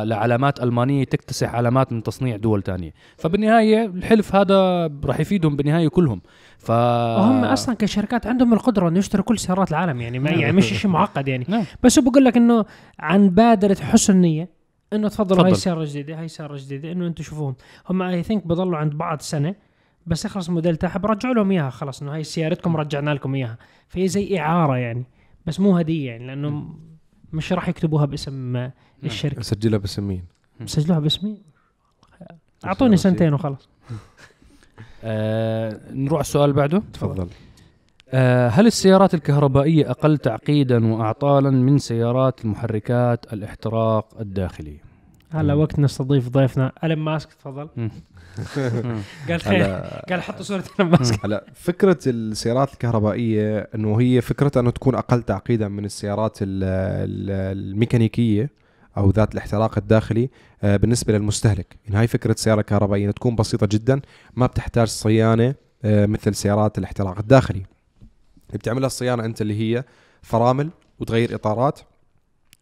لعلامات 0.09 0.63
ألمانية 0.63 1.05
تكتسح 1.05 1.55
علامات 1.55 1.93
من 1.93 2.03
تصنيع 2.03 2.37
دول 2.37 2.63
تانية. 2.63 2.93
فبالنهاية 3.17 3.85
الحلف 3.85 4.35
هذا 4.35 4.91
راح 5.05 5.21
يفيدهم 5.21 5.57
بالنهاية 5.57 5.89
كلهم. 5.89 6.21
ف 6.59 6.71
وهم 6.71 7.45
أصلا 7.45 7.75
كشركات 7.75 8.27
عندهم 8.27 8.53
القدرة 8.53 8.89
إنه 8.89 8.99
يشتروا 8.99 9.25
كل 9.25 9.39
سيارات 9.39 9.71
العالم 9.71 10.01
يعني 10.01 10.19
ما 10.19 10.31
يعني 10.31 10.53
مش 10.53 10.65
شيء 10.65 10.91
معقد 10.91 11.29
يعني. 11.29 11.45
نعم. 11.49 11.65
بس 11.83 11.99
بقول 11.99 12.25
لك 12.25 12.37
إنه 12.37 12.65
عن 12.99 13.31
بادرة 13.31 13.77
حسن 13.81 14.17
نية 14.17 14.49
إنه 14.93 15.09
تفضلوا 15.09 15.39
هاي 15.39 15.51
تفضل. 15.51 15.57
السياره 15.57 15.81
الجديده 15.81 16.19
هاي 16.19 16.25
السياره 16.25 16.53
الجديده 16.53 16.93
إنه 16.93 17.07
أنتم 17.07 17.25
شوفوهم. 17.25 17.55
هم 17.91 18.03
اي 18.03 18.23
ثينك 18.23 18.47
بضلوا 18.47 18.79
عند 18.79 18.95
بعض 18.95 19.21
سنة. 19.21 19.55
بس 20.11 20.25
يخلص 20.25 20.49
الموديل 20.49 20.77
تاعها 20.77 20.99
برجعوا 20.99 21.35
لهم 21.35 21.51
إياها 21.51 21.71
خلص 21.71 22.03
إنه 22.03 22.15
هاي 22.15 22.25
سيارتكم 22.25 22.77
رجعنا 22.77 23.11
لكم 23.15 23.35
إياها. 23.35 23.59
فهي 23.89 24.09
زي 24.09 24.39
إعارة 24.39 24.77
يعني 24.77 25.05
بس 25.47 25.61
مو 25.61 25.77
هدية 25.77 26.11
يعني 26.11 26.27
لأنه 26.27 26.75
مش 27.33 27.53
راح 27.53 27.69
يكتبوها 27.69 28.05
باسم 28.05 28.71
الشركة. 29.05 29.43
سجلها 29.43 29.79
باسم 29.79 30.09
مين؟ 30.09 30.25
سجلوها 30.67 31.01
باسمي 31.01 31.43
أعطوني 32.65 32.97
سنتين 32.97 33.35
وخلاص. 33.35 33.69
آه 35.05 35.81
نروح 35.91 36.13
على 36.13 36.21
السؤال 36.21 36.45
اللي 36.45 36.57
بعده؟ 36.57 36.83
تفضل. 36.93 37.29
آه 38.09 38.49
هل 38.49 38.67
السيارات 38.67 39.15
الكهربائية 39.15 39.91
أقل 39.91 40.19
تعقيدا 40.19 40.93
واعطالا 40.93 41.51
من 41.51 41.79
سيارات 41.79 42.45
المحركات 42.45 43.33
الاحتراق 43.33 44.21
الداخلي؟ 44.21 44.90
هلا 45.33 45.55
وقت 45.55 45.79
نستضيف 45.79 46.29
ضيفنا. 46.29 46.73
ألين 46.85 46.99
ماسك 46.99 47.33
تفضل. 47.33 47.69
قال 49.29 49.41
خير. 49.41 49.65
قال 50.11 50.23
حطوا 50.23 50.43
صورة 50.43 50.65
ألين 50.81 50.91
ماسك. 50.91 51.25
هلا 51.25 51.45
فكرة 51.55 51.99
السيارات 52.07 52.73
الكهربائية 52.73 53.69
إنه 53.75 54.01
هي 54.01 54.21
فكرتها 54.21 54.61
أنه 54.61 54.71
تكون 54.71 54.95
أقل 54.95 55.23
تعقيدا 55.23 55.69
من 55.69 55.85
السيارات 55.85 56.39
ال- 56.43 56.65
ال- 56.65 57.59
الميكانيكية 57.59 58.51
أو 58.97 59.11
ذات 59.11 59.33
الاحتراق 59.35 59.79
الداخلي 59.79 60.31
آه، 60.63 60.77
بالنسبة 60.77 61.13
للمستهلك. 61.13 61.77
يعني 61.85 61.97
هاي 61.97 62.07
فكرة 62.07 62.33
السياره 62.33 62.61
الكهربائيه 62.61 63.03
إنها 63.03 63.13
تكون 63.13 63.37
بسيطة 63.37 63.69
جدا 63.71 64.01
ما 64.35 64.47
بتحتاج 64.47 64.89
صيانة 64.89 65.55
آه، 65.85 66.07
مثل 66.07 66.35
سيارات 66.35 66.79
الاحتراق 66.79 67.19
الداخلي. 67.19 67.63
اللي 68.49 68.59
بتعملها 68.59 68.87
الصيانة 68.87 69.25
أنت 69.25 69.41
اللي 69.43 69.55
هي 69.61 69.85
فرامل 70.23 70.71
وتغير 71.01 71.35
إطارات 71.35 71.81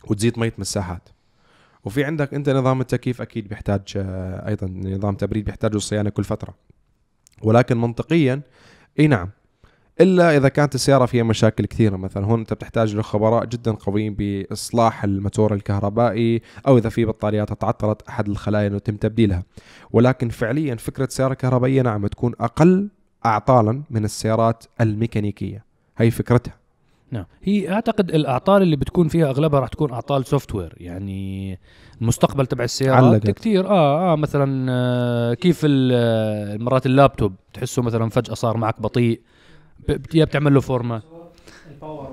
وتزيد 0.05 0.39
مية 0.39 0.53
مساحات. 0.59 1.09
وفي 1.89 2.05
عندك 2.05 2.35
أنت 2.35 2.51
نظام 2.51 2.81
التكييف 2.81 3.23
أكيد 3.23 3.49
بيحتاج 3.49 3.83
آه، 3.97 4.49
أيضا 4.49 4.67
نظام 4.67 5.15
تبريد 5.15 5.45
بيحتاج 5.45 5.77
صيانه 5.77 6.11
كل 6.11 6.25
فترة. 6.25 6.55
ولكن 7.43 7.81
منطقيا 7.81 8.41
إي 9.01 9.07
نعم. 9.07 9.31
إلا 10.01 10.37
إذا 10.37 10.49
كانت 10.49 10.75
السيارة 10.75 11.07
فيها 11.07 11.23
مشاكل 11.23 11.67
كثيرة 11.67 11.97
مثلا 11.97 12.27
هون 12.27 12.39
أنت 12.39 12.53
بتحتاج 12.53 12.97
لخبراء 12.97 13.45
جدا 13.45 13.73
قويين 13.73 14.15
بإصلاح 14.19 15.05
الموتور 15.05 15.55
الكهربائي 15.55 16.43
أو 16.67 16.79
إذا 16.79 16.89
في 16.89 17.05
بطاريات 17.05 17.53
تعطلت 17.53 18.03
أحد 18.03 18.29
الخلايا 18.29 18.67
انه 18.67 18.77
يتم 18.77 18.97
تبديلها. 18.97 19.43
ولكن 19.91 20.29
فعليا 20.29 20.75
فكرة 20.75 21.09
سيارة 21.11 21.35
كهربائية 21.35 21.83
نعم 21.83 22.07
تكون 22.07 22.33
أقل 22.41 22.89
اعطالا 23.27 23.83
من 23.91 24.05
السيارات 24.05 24.65
الميكانيكية. 24.81 25.65
هي 25.99 26.11
فكرتها. 26.11 26.57
نعم. 27.11 27.25
هي 27.43 27.73
أعتقد 27.73 28.11
الأعطال 28.11 28.63
اللي 28.63 28.77
بتكون 28.77 29.09
فيها 29.09 29.31
أغلبها 29.31 29.61
راح 29.61 29.69
تكون 29.69 29.93
أعطال 29.93 30.27
software 30.27 30.75
يعني 30.77 31.59
المستقبل 32.01 32.47
تبع 32.47 32.65
السيارات 32.65 33.05
علقت. 33.05 33.31
كثير 33.31 33.69
آه 33.69 34.13
آه 34.13 34.17
مثلا 34.17 34.67
آه 34.73 35.35
كيف 35.35 35.67
آه، 35.71 36.57
مرات 36.57 36.87
اللابتوب 36.87 37.35
تحسه 37.55 37.83
مثلا 37.83 38.09
فجأة 38.11 38.35
صار 38.35 38.57
معك 38.57 38.81
بطيء 38.81 39.21
يا 40.15 40.25
بتعمل 40.25 40.55
له 40.55 40.61
format 40.61 41.03
ال 41.71 41.78
power 41.78 42.11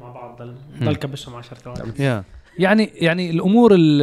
مع 0.00 0.10
بعض 0.12 0.42
ضل 0.82 0.96
كبسهم 0.96 1.34
10 1.34 1.56
ثواني. 1.56 1.92
يا 1.98 2.24
يعني 2.58 2.90
يعني 2.94 3.30
الأمور 3.30 3.74
ال- 3.74 4.02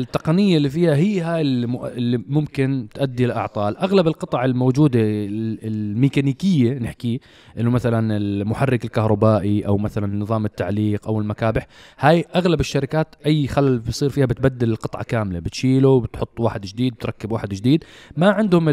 التقنية 0.00 0.56
اللي 0.56 0.68
فيها 0.70 0.94
هي 0.94 1.20
هاي 1.20 1.40
اللي 1.40 2.22
ممكن 2.28 2.86
تؤدي 2.94 3.26
لاعطال 3.26 3.76
أغلب 3.76 4.06
القطع 4.06 4.44
الموجودة 4.44 5.00
ال- 5.00 5.58
الميكانيكية 5.66 6.78
نحكي 6.78 7.20
إنه 7.60 7.70
مثلا 7.70 8.16
المحرك 8.16 8.84
الكهربائي 8.84 9.66
أو 9.66 9.78
مثلا 9.78 10.16
نظام 10.16 10.44
التعليق 10.44 11.06
أو 11.08 11.20
المكابح 11.20 11.66
هاي 11.98 12.24
أغلب 12.36 12.60
الشركات 12.60 13.14
أي 13.26 13.46
خلل 13.46 13.78
بصير 13.78 14.08
فيها 14.08 14.26
بتبدل 14.26 14.70
القطعة 14.70 15.02
كاملة 15.04 15.38
بتشيله 15.38 15.88
وبتحط 15.88 16.40
واحد 16.40 16.60
جديد 16.60 16.94
بتركب 16.94 17.32
واحد 17.32 17.48
جديد. 17.48 17.84
ما 18.16 18.30
عندهم 18.30 18.64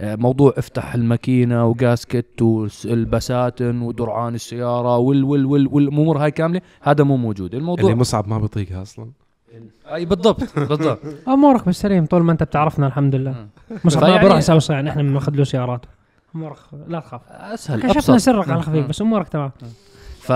موضوع 0.00 0.54
افتح 0.56 0.94
الماكينة 0.94 1.66
وجاسكت 1.66 2.42
والبساتن 2.42 3.82
ودرعان 3.82 4.34
السيارة 4.34 4.98
وال 4.98 5.24
وال 5.24 5.46
وال 5.46 5.68
والأمور 5.72 6.18
هاي 6.18 6.30
كاملة 6.30 6.60
هذا 6.80 7.04
مو 7.04 7.16
موجود. 7.16 7.54
الموضوع 7.54 7.90
مصعب 8.10 8.28
ما 8.28 8.38
بيطيقها 8.38 8.82
أصلا. 8.82 9.10
أي 9.92 10.04
بالضبط 10.04 10.58
بالضبط. 10.58 10.98
امورك 11.28 11.66
بالسليم 11.66 12.06
طول 12.06 12.22
ما 12.22 12.32
أنت 12.32 12.42
بتعرفنا 12.42 12.86
الحمد 12.86 13.14
لله. 13.14 13.46
مش 13.84 13.96
ما 13.96 14.22
بروح 14.22 14.40
سوسه 14.40 14.74
يعني 14.74 14.90
إحنا 14.90 15.02
بناخذ 15.02 15.32
له 15.32 15.44
سيارات. 15.44 15.80
امورك 16.36 16.56
لا 16.88 17.00
تخاف. 17.00 17.20
أسهل 17.30 17.82
كشفنا 17.82 18.18
سرك 18.18 18.48
على 18.48 18.58
الخفيف 18.58 18.86
بس 18.86 19.00
امورك 19.00 19.28
تمام. 19.28 19.50
ف... 20.20 20.32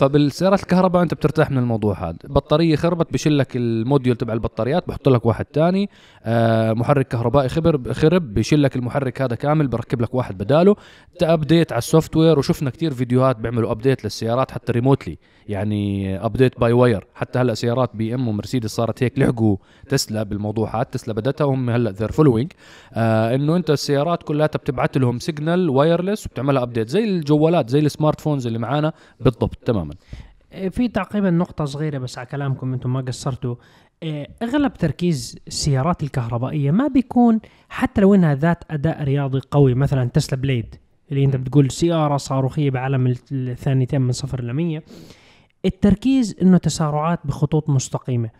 فبالسيارات 0.00 0.62
الكهرباء 0.62 1.02
انت 1.02 1.14
بترتاح 1.14 1.50
من 1.50 1.58
الموضوع 1.58 2.08
هذا. 2.08 2.16
بطارية 2.24 2.76
خربت 2.76 3.12
بشيل 3.12 3.38
لك 3.38 3.56
ال 3.56 3.65
module 3.65 4.16
تبع 4.16 4.32
البطاريات 4.32 4.88
بحط 4.88 5.08
لك 5.08 5.26
واحد 5.26 5.44
تاني. 5.44 5.90
آه 6.24 6.72
محرك 6.72 7.08
كهربائي 7.08 7.48
خبر 7.48 7.92
خرب 7.92 8.34
بشيل 8.34 8.62
لك 8.62 8.76
المحرك 8.76 9.22
هذا 9.22 9.34
كامل 9.34 9.68
بركب 9.68 10.00
لك 10.00 10.14
واحد 10.14 10.38
بداله. 10.38 10.76
ت 11.18 11.26
update 11.26 11.72
على 11.72 11.78
ال 11.78 12.16
software 12.16 12.38
وشفنا 12.38 12.70
كتير 12.70 12.94
فيديوهات 12.94 13.36
بيعملوا 13.36 13.70
update 13.70 14.04
للسيارات 14.04 14.50
حتى 14.50 14.72
remotely 14.72 15.18
يعني 15.48 16.16
update 16.24 16.60
by 16.60 16.72
wire 16.72 17.06
حتى 17.14 17.38
هلأ 17.38 17.54
سيارات 17.54 17.90
بي 17.94 18.14
إم 18.14 18.28
ومرسيدس 18.28 18.70
صارت 18.70 19.02
هيك 19.02 19.18
لحقوا 19.18 19.56
تسلا 19.88 20.22
بالموضوع 20.22 20.76
هذا. 20.76 20.82
تسلا 20.82 21.14
بدتها 21.14 21.44
وهم 21.44 21.70
هلأ 21.70 21.90
they're 21.90 22.12
following 22.12 22.52
آه 22.94 23.34
إنه 23.34 23.56
انت 23.56 23.70
السيارات 23.70 24.22
كلها 24.22 24.46
بتبعت 24.46 24.98
لهم 24.98 25.18
signal 25.18 25.70
wireless 25.70 26.26
وبتعملها 26.26 26.62
update 26.62 26.88
زي 26.88 27.04
الجوالات 27.04 27.68
زي 27.70 27.78
ال 27.78 28.20
smartphones 28.20 28.46
اللي 28.46 28.58
معانا. 28.58 28.92
بالضبط. 29.20 29.54
تماما. 29.54 29.94
إيه، 30.52 30.68
في 30.68 30.88
تقريبا 30.88 31.30
نقطة 31.30 31.64
صغيرة 31.64 31.98
بس 31.98 32.18
على 32.18 32.26
كلامكم 32.26 32.72
أنتم 32.72 32.92
ما 32.92 33.00
قصرتوا. 33.00 33.54
إيه، 34.02 34.28
أغلب 34.42 34.74
تركيز 34.74 35.38
السيارات 35.46 36.02
الكهربائية 36.02 36.70
ما 36.70 36.88
بيكون 36.88 37.40
حتى 37.68 38.00
لو 38.00 38.14
إنها 38.14 38.34
ذات 38.34 38.64
أداء 38.70 39.04
رياضي 39.04 39.40
قوي 39.50 39.74
مثلا 39.74 40.08
تسلا 40.08 40.40
Plaid 40.40 40.74
اللي 41.12 41.24
أنت 41.24 41.36
بتقول 41.36 41.70
سيارة 41.70 42.16
صاروخية 42.16 42.70
بعالم 42.70 43.14
الثانيتين 43.32 44.00
من 44.00 44.12
صفر 44.12 44.44
ل 44.44 44.52
100 44.52 44.82
التركيز 45.64 46.36
إنه 46.42 46.58
تسارعات 46.58 47.20
بخطوط 47.24 47.70
مستقيمة. 47.70 48.30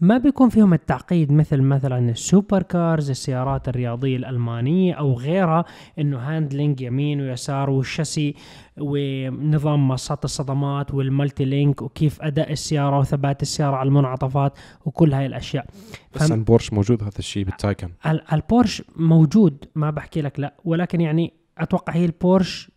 ما 0.00 0.18
بيكون 0.18 0.48
فيهم 0.48 0.74
التعقيد 0.74 1.32
مثل 1.32 1.60
مثلا 1.62 2.10
ال 2.10 2.19
super 2.19 2.62
cars 2.62 3.10
السيارات 3.10 3.68
الرياضية 3.68 4.16
الألمانية 4.16 4.94
أو 4.94 5.12
غيرها 5.14 5.64
إنه 5.98 6.18
handling 6.18 6.80
يمين 6.80 7.20
ويسار 7.20 7.70
والشاسي 7.70 8.34
ونظام 8.78 9.88
ماصات 9.88 10.24
الصدمات 10.24 10.94
وال 10.94 11.44
multi-link 11.44 11.82
وكيف 11.82 12.22
أداء 12.22 12.52
السيارة 12.52 12.98
وثبات 12.98 13.42
السيارة 13.42 13.76
على 13.76 13.86
المنعطفات 13.86 14.58
وكل 14.84 15.12
هاي 15.14 15.26
الأشياء. 15.26 15.66
بس 16.14 16.22
فهم- 16.22 16.32
عن 16.32 16.44
بورش 16.44 16.72
موجود 16.72 17.02
هذا 17.02 17.18
الشيء 17.18 17.44
بالتايكن. 17.44 17.88
ال- 18.06 18.32
البورش 18.32 18.82
موجود 18.96 19.64
ما 19.74 19.90
بحكي 19.90 20.22
لك 20.22 20.40
لا 20.40 20.54
ولكن 20.64 21.00
يعني 21.00 21.32
أتوقع 21.58 21.92
هي 21.94 22.04
البورش 22.04 22.70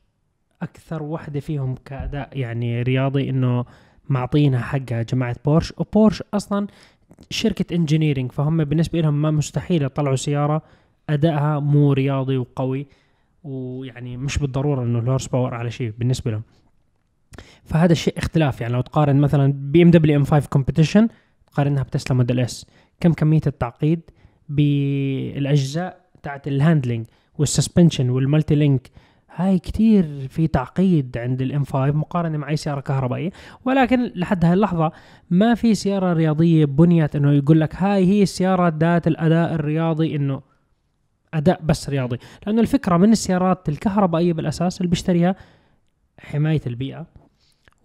أكثر 0.61 1.03
وحدة 1.03 1.39
فيهم 1.39 1.75
كأداء 1.85 2.29
يعني 2.33 2.81
رياضي 2.81 3.29
إنه 3.29 3.65
معطينها 4.09 4.61
حقها 4.61 5.01
جماعة 5.01 5.35
بورش. 5.45 5.73
وبورش 5.77 6.23
أصلا 6.33 6.67
شركة 7.29 7.75
engineering 7.75 8.31
فهم 8.31 8.63
بالنسبة 8.63 9.01
لهم 9.01 9.21
ما 9.21 9.31
مستحيل 9.31 9.83
يطلعوا 9.83 10.15
سيارة 10.15 10.61
أدائها 11.09 11.59
مو 11.59 11.93
رياضي 11.93 12.37
وقوي 12.37 12.87
ويعني 13.43 14.17
مش 14.17 14.37
بالضرورة 14.37 14.83
إنه 14.83 14.99
ال 14.99 15.27
horsepower 15.27 15.53
أعلى 15.53 15.71
شيء 15.71 15.93
بالنسبة 15.97 16.31
لهم. 16.31 16.43
فهذا 17.63 17.91
الشيء 17.91 18.17
اختلاف 18.17 18.61
يعني 18.61 18.73
لو 18.73 18.81
تقارن 18.81 19.21
مثلا 19.21 19.53
بي 19.53 19.83
ام 19.83 19.91
دبليو 19.91 20.19
M5 20.19 20.25
Competition 20.25 21.07
تقارنها 21.47 21.83
بتسلا 21.83 22.17
Model 22.17 22.39
S 22.39 22.65
كم 22.99 23.13
كمية 23.13 23.41
التعقيد 23.47 24.01
بالأجزاء 24.49 26.01
تاعت 26.23 26.47
ال 26.47 26.54
handling 26.54 27.05
وال 27.37 27.48
suspension 27.48 27.99
وال 27.99 28.09
multi-link 28.09 28.91
هاي 29.35 29.59
كتير 29.59 30.27
في 30.29 30.47
تعقيد 30.47 31.17
عند 31.17 31.41
ال 31.41 31.63
M5 31.63 31.91
مقارنة 31.91 32.37
مع 32.37 32.49
أي 32.49 32.55
سيارة 32.55 32.79
كهربائية 32.79 33.31
ولكن 33.65 34.11
لحد 34.15 34.45
هاي 34.45 34.53
اللحظه 34.53 34.91
ما 35.29 35.55
في 35.55 35.75
سيارة 35.75 36.13
رياضية 36.13 36.65
بنيت 36.65 37.15
إنه 37.15 37.31
يقول 37.33 37.61
لك 37.61 37.75
هاي 37.75 38.05
هي 38.05 38.23
السيارة 38.23 38.73
ذات 38.79 39.07
الأداء 39.07 39.53
الرياضي 39.53 40.15
إنه 40.15 40.41
أداء 41.33 41.61
بس 41.63 41.89
رياضي 41.89 42.17
لأنه 42.45 42.61
الفكرة 42.61 42.97
من 42.97 43.11
السيارات 43.11 43.69
الكهربائية 43.69 44.33
بالأساس 44.33 44.77
اللي 44.81 44.89
بيشتريها 44.89 45.35
حماية 46.19 46.61
البيئة 46.67 47.05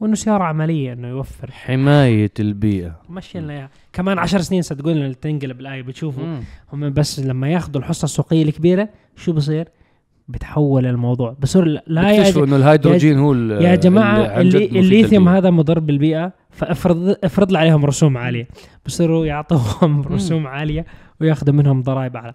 وإنه 0.00 0.14
سيارة 0.14 0.44
عملية 0.44 0.92
إنه 0.92 1.08
يوفر 1.08 1.50
حماية 1.50 2.32
البيئة 2.40 3.00
مشي 3.10 3.40
لنا 3.40 3.52
إياها 3.52 3.70
كمان 3.92 4.18
عشر 4.18 4.40
سنين 4.40 4.62
صدقوني 4.62 5.14
تنقلب 5.14 5.60
الآية 5.60 5.82
بتشوفوا. 5.82 6.24
هم 6.72 6.92
بس 6.92 7.20
لما 7.20 7.48
ياخذوا 7.48 7.80
الحصة 7.80 8.04
السوقية 8.04 8.42
الكبيرة 8.42 8.88
شو 9.16 9.32
بصير؟ 9.32 9.68
بتحول 10.28 10.86
الموضوع. 10.86 11.36
بصير 11.40 11.82
لا 11.86 12.10
يا 12.10 12.16
بيكتشفوا 12.16 12.46
إنه 12.46 12.56
الهيدروجين 12.56 13.18
هو 13.18 13.34
يا 13.34 13.74
جماعة 13.74 14.40
اللي 14.40 14.64
الليثيوم. 14.64 15.28
هذا 15.28 15.50
مضر 15.50 15.78
بالبيئة 15.78 16.32
فافرض 16.50 17.16
افرض 17.24 17.52
لي 17.52 17.58
عليهم 17.58 17.84
رسوم 17.84 18.18
عالية. 18.18 18.48
بصيروا 18.86 19.26
يعطوهم 19.26 20.02
رسوم 20.02 20.46
عالية 20.46 20.86
وياخذوا 21.20 21.54
منهم 21.54 21.82
ضرائب 21.82 22.16
أعلى. 22.16 22.34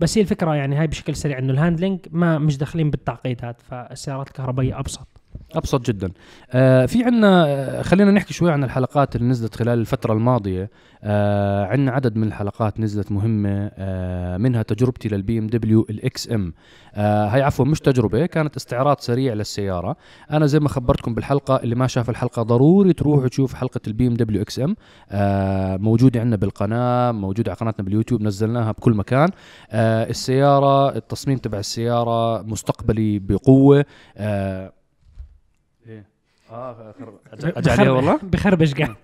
بس 0.00 0.18
هي 0.18 0.22
الفكرة 0.22 0.54
يعني 0.54 0.76
هاي 0.76 0.86
بشكل 0.86 1.16
سريع 1.16 1.38
إنه 1.38 1.52
ال 1.52 1.57
handling 1.57 1.98
ما 2.10 2.38
مش 2.38 2.58
داخلين 2.58 2.90
بالتعقيد 2.90 3.44
هذا 3.44 3.56
فالسيارات 3.70 4.28
الكهربائية 4.28 4.78
أبسط. 4.78 5.08
أبسط 5.54 5.86
جدا. 5.86 6.10
آه 6.50 6.86
في 6.86 7.04
عنا 7.04 7.44
آه، 7.46 7.82
خلينا 7.82 8.10
نحكي 8.10 8.34
شوي 8.34 8.52
عن 8.52 8.64
الحلقات 8.64 9.16
اللي 9.16 9.28
نزلت 9.28 9.54
خلال 9.56 9.78
الفترة 9.78 10.12
الماضية. 10.12 10.70
آه 11.04 11.64
عندنا 11.66 11.92
عدد 11.92 12.16
من 12.16 12.26
الحلقات 12.26 12.80
نزلت 12.80 13.12
مهمة 13.12 13.70
آه 13.74 14.36
منها 14.36 14.62
تجربتي 14.62 15.08
للبي 15.08 15.38
إم 15.38 15.46
دبليو 15.46 15.86
ال 15.90 16.30
XM. 16.30 16.52
آه 16.94 17.26
هي 17.26 17.42
عفوا 17.42 17.64
مش 17.64 17.80
تجربة 17.80 18.26
كانت 18.26 18.56
استعراض 18.56 19.00
سريع 19.00 19.34
للسيارة. 19.34 19.96
أنا 20.30 20.46
زي 20.46 20.60
ما 20.60 20.68
خبرتكم 20.68 21.14
بالحلقة 21.14 21.56
اللي 21.56 21.74
ما 21.74 21.86
شاف 21.86 22.10
الحلقة 22.10 22.42
ضروري 22.42 22.92
تروحوا 22.92 23.28
تشوف 23.28 23.54
حلقة 23.54 23.80
البي 23.86 24.06
إم 24.06 24.14
دبليو 24.14 24.42
XM. 24.42 24.76
آه 25.10 25.76
موجودة 25.76 26.20
عندنا 26.20 26.36
بالقناة 26.36 27.12
موجودة 27.12 27.50
على 27.52 27.58
قناتنا 27.58 27.84
باليوتيوب 27.84 28.22
نزلناها 28.22 28.72
بكل 28.72 28.94
مكان. 28.94 29.30
آه 29.70 30.10
السيارة 30.10 30.96
التصميم 30.96 31.38
تبع 31.38 31.58
السيارة 31.58 32.42
مستقبلي 32.42 33.18
بقوة. 33.18 33.84
آه 34.16 34.72
آه 36.52 36.94
أجي 37.32 37.70
عليها 37.70 37.90
والله؟ 37.90 38.18
بخربش 38.22 38.74
قاعد. 38.74 38.94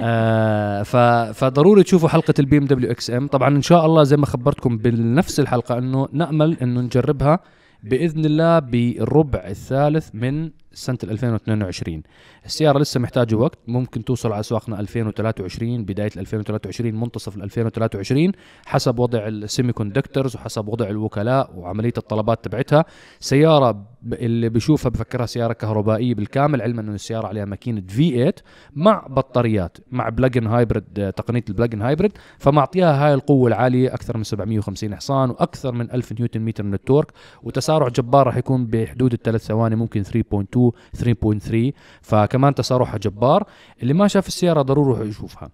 آه 0.00 0.82
ف... 0.82 0.96
فضروري 1.38 1.82
تشوفوا 1.82 2.08
حلقة 2.08 2.34
البي 2.38 2.58
ام 2.58 2.64
دبليو 2.64 2.90
XM 2.90 3.26
طبعا 3.26 3.48
إن 3.48 3.62
شاء 3.62 3.86
الله 3.86 4.02
زي 4.02 4.16
ما 4.16 4.26
خبرتكم 4.26 4.78
بنفس 4.78 5.40
الحلقة 5.40 5.78
إنه 5.78 6.08
نأمل 6.12 6.56
إنه 6.62 6.80
نجربها 6.80 7.38
بإذن 7.82 8.24
الله 8.24 8.58
بالربع 8.58 9.38
الثالث 9.46 10.10
من 10.14 10.50
سنة 10.72 10.98
2022 11.04 12.02
السيارة 12.46 12.78
لسه 12.78 13.00
محتاجة 13.00 13.34
وقت. 13.34 13.58
ممكن 13.66 14.04
توصل 14.04 14.32
على 14.32 14.40
اسواقنا 14.40 14.80
2023 14.80 15.84
بداية 15.84 16.10
2023 16.16 16.94
منتصف 16.94 17.36
2023 17.36 18.32
حسب 18.66 18.98
وضع 18.98 19.28
ال 19.28 19.72
semiconductors 19.72 20.36
وحسب 20.36 20.68
وضع 20.68 20.86
الوكلاء 20.88 21.50
وعملية 21.54 21.92
الطلبات 21.98 22.44
تبعتها. 22.44 22.84
سيارة 23.20 23.91
اللي 24.12 24.48
بيشوفها 24.48 24.90
بفكرها 24.90 25.26
سيارة 25.26 25.52
كهربائية 25.52 26.14
بالكامل 26.14 26.62
علما 26.62 26.80
انه 26.80 26.92
السيارة 26.94 27.26
عليها 27.26 27.44
ماكينة 27.44 27.82
V8 27.88 28.34
مع 28.74 29.06
بطاريات 29.10 29.78
مع 29.90 30.08
plug-in 30.08 30.46
hybrid 30.46 31.12
تقنية 31.16 31.44
ال 31.48 31.52
plug-in 31.52 31.82
hybrid 31.82 32.12
فمعطيها 32.38 33.06
هاي 33.06 33.14
القوة 33.14 33.48
العالية 33.48 33.94
أكثر 33.94 34.16
من 34.16 34.24
750 34.24 34.94
حصان 34.96 35.30
وأكثر 35.30 35.72
من 35.72 35.90
1000 35.90 36.12
نيوتن 36.12 36.40
متر 36.40 36.64
من 36.64 36.74
ال 36.74 36.79
torque. 36.79 37.12
وتسارع 37.42 37.88
جبار 37.88 38.26
راح 38.26 38.36
يكون 38.36 38.66
بحدود 38.66 39.12
الثلاث 39.12 39.44
ثواني 39.46 39.76
ممكن 39.76 40.02
3.2 40.04 40.72
3.3 40.96 41.72
فكمان 42.02 42.54
تسارعها 42.54 42.98
جبار. 42.98 43.44
اللي 43.82 43.94
ما 43.94 44.08
شاف 44.08 44.26
السيارة 44.28 44.62
ضروري 44.62 44.90
يروح 44.96 45.08
يشوفها. 45.08 45.50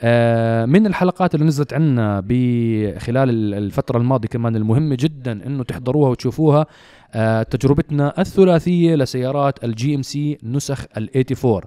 آه، 0.00 0.64
من 0.66 0.86
الحلقات 0.86 1.34
اللي 1.34 1.46
نزلت 1.46 1.74
عنا 1.74 2.20
بخلال 2.26 3.30
ال- 3.30 3.54
الفترة 3.54 3.98
الماضية 3.98 4.28
كمان 4.28 4.56
المهمة 4.56 4.96
جدا 5.00 5.46
إنه 5.46 5.62
تحضروها 5.64 6.10
وتشوفوها 6.10 6.60
آه، 6.60 6.66
تجربتنا 7.50 8.20
الثلاثية 8.20 8.94
لسيارات 8.94 9.64
ال 9.64 9.94
GMC 9.94 10.38
نسخ 10.42 10.84
ال 10.96 11.10
AT4 11.16 11.60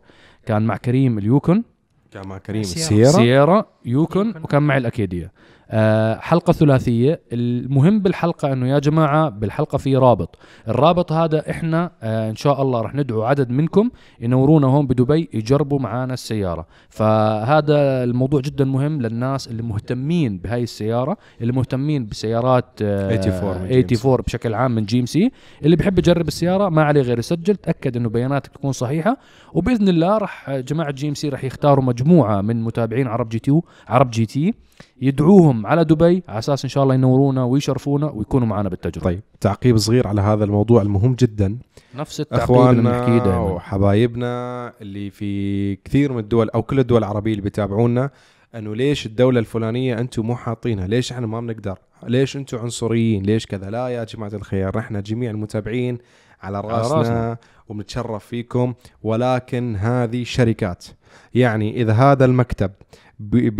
كان 0.46 0.62
مع 0.62 0.78
كريم 0.78 1.18
ال 1.18 1.25
Yukon 1.25 1.64
كان 2.12 2.28
مع 2.28 2.38
كريم 2.38 2.64
سيارة. 2.64 2.86
السيارة 2.86 3.12
سيارة 3.12 3.68
Yukon 3.86 4.28
Yukon. 4.28 4.44
وكان 4.44 4.64
معي 4.64 4.78
ال 4.78 4.85
Acadia 4.85 5.32
آه 5.72 6.18
حلقة 6.20 6.54
ثلاثية. 6.54 7.22
المهم 7.34 8.00
بالحلقة 8.00 8.54
أنه 8.54 8.68
يا 8.68 8.80
جماعة 8.80 9.30
بالحلقة 9.30 9.78
في 9.78 9.98
رابط. 9.98 10.38
الرابط 10.68 11.12
هذا 11.12 11.50
إحنا 11.50 11.92
آه 12.04 12.30
إن 12.30 12.36
شاء 12.36 12.62
الله 12.62 12.82
رح 12.82 12.96
ندعو 12.96 13.24
عدد 13.24 13.50
منكم 13.50 13.90
ينورونا 14.22 14.68
هون 14.68 14.88
بدبي 14.88 15.30
يجربوا 15.34 15.80
معانا 15.80 16.14
السيارة. 16.14 16.66
فهذا 16.90 18.04
الموضوع 18.04 18.42
جدا 18.42 18.66
مهم 18.66 19.02
للناس 19.02 19.48
اللي 19.48 19.64
مهتمين 19.64 20.38
بهاي 20.38 20.64
السيارة 20.64 21.18
اللي 21.42 21.54
مهتمين 21.54 22.06
بسيارات 22.06 22.66
آه 22.82 23.16
84 23.16 23.62
من 23.62 23.84
84 23.84 24.18
بشكل 24.26 24.54
عام 24.54 24.76
من 24.76 24.86
GMC. 24.86 25.32
اللي 25.64 25.76
بيحب 25.76 26.00
يجرب 26.00 26.28
السيارة 26.28 26.70
ما 26.70 26.84
عليه 26.84 27.02
غير 27.02 27.20
يسجل 27.20 27.56
تأكد 27.56 27.98
أنه 27.98 28.10
بياناتك 28.10 28.52
تكون 28.52 28.72
صحيحة. 28.72 29.18
وبإذن 29.54 29.90
الله 29.90 30.18
راح 30.18 30.52
جماعة 30.52 30.92
GMC 30.92 31.30
راح 31.30 31.44
يختاروا 31.44 31.84
مجموعة 31.84 32.42
من 32.42 32.64
متابعين 32.64 33.08
عرب 33.08 33.30
GT 33.30 33.62
عرب 33.88 34.10
GT. 34.10 34.54
يدعوهم 35.02 35.66
على 35.66 35.84
دبي 35.84 36.24
على 36.28 36.40
أساس 36.40 36.64
إن 36.64 36.70
شاء 36.70 36.84
الله 36.84 36.96
ينورونا 36.96 37.44
ويشرفونا 37.44 38.12
ويكونوا 38.12 38.48
معنا 38.48 38.70
بالتجربة. 38.70 39.06
طيب 39.06 39.22
تعقيب 39.42 39.78
صغير 39.78 40.08
على 40.08 40.22
هذا 40.22 40.44
الموضوع 40.44 40.82
المهم 40.82 41.14
جدا. 41.14 41.58
نفس 41.96 42.22
التعقيب 42.22 42.44
اللي 42.44 42.62
أخواننا 42.62 43.18
دائما. 43.20 43.40
وحبايبنا 43.40 44.74
اللي 44.82 45.10
في 45.10 45.76
كثير 45.76 46.14
من 46.14 46.20
الدول 46.20 46.50
أو 46.50 46.64
كل 46.64 46.80
الدول 46.80 46.98
العربية 46.98 47.32
اللي 47.32 47.42
بيتابعونا 47.42 48.10
أنه 48.56 48.76
ليش 48.76 49.06
الدولة 49.06 49.40
الفلانية 49.40 50.00
أنتم 50.00 50.26
مو 50.26 50.36
حاطينها؟ 50.36 50.88
ليش 50.88 51.12
إحنا 51.12 51.28
ما 51.28 51.42
بنقدر؟ 51.42 51.78
ليش 52.04 52.38
أنتم 52.38 52.58
عنصريين؟ 52.58 53.24
ليش 53.24 53.46
كذا؟ 53.46 53.70
لا 53.70 53.88
يا 53.88 54.04
جماعة 54.04 54.32
الخير 54.34 54.80
إحنا 54.80 55.02
جميع 55.02 55.32
المتابعين 55.32 55.98
على 56.42 56.62
راسنا, 56.62 56.98
راسنا. 56.98 57.38
وبنتشرف 57.70 58.26
فيكم 58.26 58.74
ولكن 59.04 59.76
هذه 59.76 60.24
شركات. 60.24 60.86
يعني 61.34 61.82
إذا 61.82 61.94
هذا 61.94 62.26
المكتب 62.26 62.72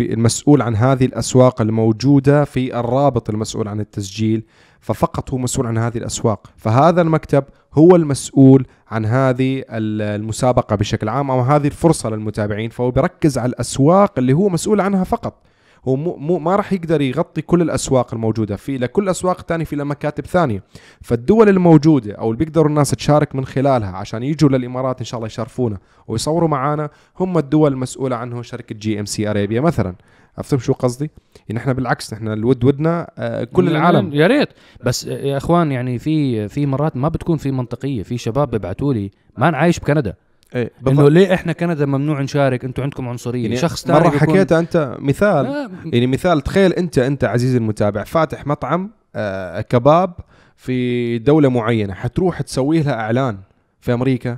المسؤول 0.00 0.62
عن 0.62 0.76
هذه 0.76 1.04
الأسواق 1.04 1.60
الموجودة 1.60 2.44
في 2.44 2.80
الرابط 2.80 3.30
المسؤول 3.30 3.68
عن 3.68 3.80
التسجيل 3.80 4.42
ففقط 4.80 5.30
هو 5.30 5.38
مسؤول 5.38 5.66
عن 5.66 5.78
هذه 5.78 5.98
الأسواق. 5.98 6.46
فهذا 6.56 7.02
المكتب 7.02 7.44
هو 7.74 7.96
المسؤول 7.96 8.66
عن 8.90 9.04
هذه 9.04 9.58
ال- 9.58 10.02
المسابقة 10.20 10.76
بشكل 10.76 11.08
عام 11.08 11.30
أو 11.30 11.40
هذه 11.40 11.66
الفرصة 11.66 12.10
للمتابعين 12.10 12.70
فهو 12.70 12.90
بيركز 12.90 13.38
على 13.38 13.48
الأسواق 13.48 14.12
اللي 14.18 14.32
هو 14.32 14.48
مسؤول 14.48 14.80
عنها 14.80 15.04
فقط. 15.04 15.42
هو 15.88 15.96
مو 15.96 16.38
ما 16.38 16.56
راح 16.56 16.72
يقدر 16.72 17.00
يغطي 17.00 17.42
كل 17.42 17.62
الأسواق 17.62 18.14
الموجودة. 18.14 18.56
في 18.56 18.78
لكل 18.78 19.08
أسواق 19.08 19.40
ثانية 19.40 19.64
في 19.64 19.76
مكاتب 19.76 20.26
ثانية. 20.26 20.62
فالدول 21.02 21.48
الموجودة 21.48 22.14
أو 22.14 22.30
اللي 22.30 22.44
بيقدروا 22.44 22.68
الناس 22.68 22.90
تشارك 22.90 23.34
من 23.34 23.44
خلالها 23.44 23.90
عشان 23.96 24.22
يجوا 24.22 24.48
للإمارات 24.48 24.98
إن 24.98 25.04
شاء 25.04 25.18
الله 25.18 25.26
يشرفونا 25.26 25.78
ويصوروا 26.08 26.48
معانا 26.48 26.90
هم 27.20 27.38
الدول 27.38 27.72
المسؤولة 27.72 28.16
عنه 28.16 28.42
شركة 28.42 28.74
GMC 28.74 29.30
Arabia 29.30 29.60
مثلا. 29.60 29.94
عرفتم 30.38 30.58
شو 30.58 30.72
قصدي؟ 30.72 31.10
يعني 31.48 31.60
إحنا 31.60 31.72
بالعكس 31.72 32.12
إحنا 32.12 32.32
الود 32.32 32.64
ودنا 32.64 33.10
آه، 33.18 33.44
كل 33.44 33.68
العالم. 33.68 34.14
يا 34.14 34.26
ريت. 34.26 34.48
بس 34.84 35.06
يا 35.06 35.36
إخوان 35.36 35.72
يعني 35.72 35.98
في 35.98 36.48
في 36.48 36.66
مرات 36.66 36.96
ما 36.96 37.08
بتكون 37.08 37.36
في 37.36 37.50
منطقية. 37.50 38.02
في 38.02 38.18
شباب 38.18 38.50
بيبعتوا 38.50 38.94
لي 38.94 39.10
ما 39.38 39.48
أنا 39.48 39.56
عايش 39.56 39.80
بكندا. 39.80 40.14
إيه. 40.54 40.70
إنه 40.88 41.08
ليه 41.08 41.34
إحنا 41.34 41.52
كندا 41.52 41.86
ممنوع 41.86 42.20
نشارك؟ 42.20 42.64
أنتم 42.64 42.82
عندكم 42.82 43.08
عنصرية. 43.08 43.42
يعني 43.42 43.56
شخص 43.56 43.86
ثاني 43.86 44.00
مره 44.00 44.18
حكيت 44.18 44.52
أنت 44.52 44.96
مثال. 44.98 45.46
آه، 45.46 45.70
يعني 45.84 46.06
مثال 46.06 46.40
تخيل 46.40 46.72
أنت 46.72 46.98
أنت 46.98 47.24
عزيزي 47.24 47.58
المتابع 47.58 48.04
فاتح 48.04 48.46
مطعم 48.46 48.90
آه، 49.16 49.60
كباب 49.60 50.12
في 50.56 51.18
دولة 51.18 51.48
معينة 51.48 51.94
حتروح 51.94 52.42
تسوي 52.42 52.82
لها 52.82 52.94
إعلان 52.94 53.38
في 53.80 53.92
أمريكا. 53.92 54.36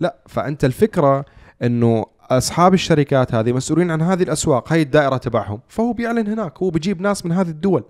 لا 0.00 0.16
فأنت 0.26 0.64
الفكرة 0.64 1.24
إنه 1.62 2.06
أصحاب 2.30 2.74
الشركات 2.74 3.34
هذه 3.34 3.52
مسؤولين 3.52 3.90
عن 3.90 4.02
هذه 4.02 4.22
الأسواق 4.22 4.72
هاي 4.72 4.82
الدائرة 4.82 5.16
تبعهم. 5.16 5.60
فهو 5.68 5.92
بيعلن 5.92 6.26
هناك 6.26 6.58
هو 6.58 6.70
بيجيب 6.70 7.00
ناس 7.00 7.26
من 7.26 7.32
هذه 7.32 7.48
الدول 7.48 7.84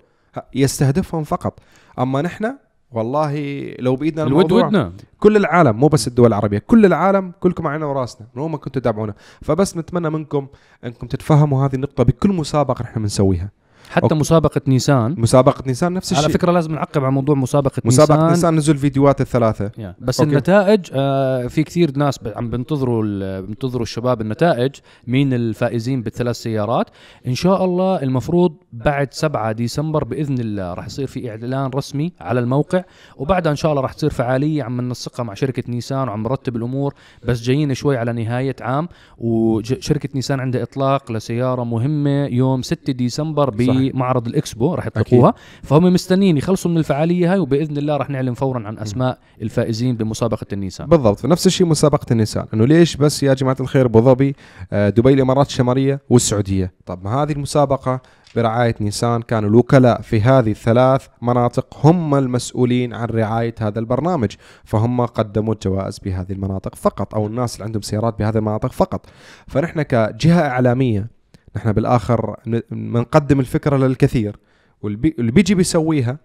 يستهدفهم 0.54 1.24
فقط. 1.24 1.58
أما 1.98 2.22
نحن 2.22 2.54
والله 2.94 3.64
لو 3.78 3.96
بإيدنا 3.96 4.22
الود 4.22 4.44
الموضوع 4.44 4.66
ودنا. 4.66 4.92
كل 5.20 5.36
العالم 5.36 5.76
مو 5.76 5.88
بس 5.88 6.08
الدول 6.08 6.26
العربية 6.26 6.58
كل 6.58 6.86
العالم 6.86 7.32
كلكم 7.40 7.66
عينا 7.66 7.86
وراسنا 7.86 8.26
من 8.34 8.42
وين 8.42 8.50
ما 8.50 8.56
كنتوا 8.56 8.80
تتابعونا 8.80 9.14
فبس 9.42 9.76
نتمنى 9.76 10.10
منكم 10.10 10.46
أنكم 10.84 11.06
تتفهموا 11.06 11.66
هذه 11.66 11.74
النقطة 11.74 12.04
بكل 12.04 12.30
مسابقة 12.32 12.82
نحن 12.82 13.00
بنسويها. 13.00 13.50
حتى 13.90 14.02
okay. 14.04 14.14
مسابقة 14.14 14.60
نيسان. 14.66 15.14
مسابقة 15.18 15.62
نيسان 15.66 15.92
نفس 15.92 16.12
الشيء. 16.12 16.24
على 16.24 16.32
فكرة 16.34 16.52
لازم 16.52 16.72
نعقب 16.74 17.04
على 17.04 17.12
موضوع 17.12 17.34
مسابقة 17.34 17.82
نيسان. 17.84 18.28
نيسان 18.28 18.56
نزل 18.56 18.72
الفيديوهات 18.72 19.20
الثلاثة. 19.20 19.70
yeah. 19.78 19.94
بس 20.00 20.20
okay. 20.20 20.32
النتائج 20.32 20.80
آه 20.92 21.46
في 21.46 21.62
كثير 21.62 21.92
ناس 21.98 22.18
ب- 22.18 22.32
عم 22.36 22.50
بنتظروا 22.50 23.04
ال- 23.04 23.42
بنتظروا 23.46 23.82
الشباب 23.82 24.20
النتائج 24.20 24.70
مين 25.06 25.32
الفائزين 25.34 26.02
بالثلاث 26.02 26.36
سيارات. 26.36 26.86
إن 27.26 27.34
شاء 27.34 27.64
الله 27.64 28.02
المفروض 28.02 28.54
بعد 28.72 29.12
7 29.14 29.52
ديسمبر 29.52 30.04
بإذن 30.04 30.38
الله 30.38 30.74
راح 30.74 30.86
يصير 30.86 31.06
في 31.06 31.30
إعلان 31.30 31.70
رسمي 31.74 32.12
على 32.20 32.40
الموقع 32.40 32.82
وبعدها 33.16 33.50
إن 33.52 33.56
شاء 33.56 33.70
الله 33.70 33.82
راح 33.82 33.92
تصير 33.92 34.10
فعالية. 34.10 34.62
عم 34.62 34.80
ننسقها 34.80 35.22
مع 35.24 35.34
شركة 35.34 35.62
نيسان 35.68 36.08
وعم 36.08 36.22
نرتب 36.22 36.56
الأمور 36.56 36.94
بس 37.24 37.42
جايين 37.42 37.74
شوي 37.74 37.96
على 37.96 38.12
نهاية 38.12 38.56
عام 38.60 38.88
وشركه 39.18 40.08
نيسان 40.14 40.40
عندها 40.40 40.62
إطلاق 40.62 41.12
لسيارة 41.12 41.64
مهمة 41.64 42.24
يوم 42.26 42.62
6 42.62 42.92
ديسمبر 42.92 43.50
بمعرض 43.74 44.26
الإكسبو 44.26 44.74
راح 44.74 44.86
يطلقوها 44.86 45.34
فهم 45.62 45.92
مستنيين 45.92 46.36
يخلصوا 46.36 46.70
من 46.70 46.78
الفعالية 46.78 47.32
هاي 47.32 47.38
وبإذن 47.38 47.76
الله 47.76 47.96
راح 47.96 48.10
نعلن 48.10 48.34
فورا 48.34 48.66
عن 48.66 48.78
أسماء 48.78 49.18
الفائزين 49.42 49.96
بمسابقة 49.96 50.46
النيسان. 50.52 50.86
بالضبط. 50.86 51.26
نفس 51.26 51.46
الشيء 51.46 51.66
مسابقة 51.66 52.06
النيسان. 52.10 52.46
إنه 52.54 52.64
ليش 52.64 52.96
بس 52.96 53.22
يا 53.22 53.34
جماعة 53.34 53.56
الخير 53.60 53.86
أبو 53.86 54.00
ظبي 54.00 54.36
آه، 54.72 54.88
دبي 54.88 55.12
الإمارات 55.14 55.46
الشمالية 55.46 56.00
والسعودية. 56.10 56.72
طب 56.86 57.04
ما 57.04 57.22
هذه 57.22 57.32
المسابقة 57.32 58.00
برعاية 58.36 58.74
نيسان 58.80 59.22
كانوا 59.22 59.50
الوكلاء 59.50 60.00
في 60.00 60.20
هذه 60.20 60.50
الثلاث 60.50 61.06
مناطق 61.22 61.86
هم 61.86 62.14
المسؤولين 62.14 62.94
عن 62.94 63.06
رعاية 63.06 63.54
هذا 63.60 63.78
البرنامج. 63.78 64.30
فهم 64.64 65.06
قدموا 65.06 65.54
الجوائز 65.54 65.98
بهذه 65.98 66.32
المناطق 66.32 66.74
فقط 66.74 67.14
أو 67.14 67.26
الناس 67.26 67.54
اللي 67.54 67.64
عندهم 67.64 67.82
سيارات 67.82 68.18
بهذه 68.18 68.38
المناطق 68.38 68.72
فقط. 68.72 69.06
فنحن 69.46 69.82
كجهة 69.82 70.40
إعلامية 70.40 71.14
نحن 71.56 71.72
بالآخر 71.72 72.36
بنقدم 72.70 73.40
الفكرة 73.40 73.76
للكثير. 73.76 74.36
واللي 74.82 74.98
بي- 74.98 75.14
اللي 75.18 75.32
بيجي 75.32 75.54
بيسويها 75.54 76.18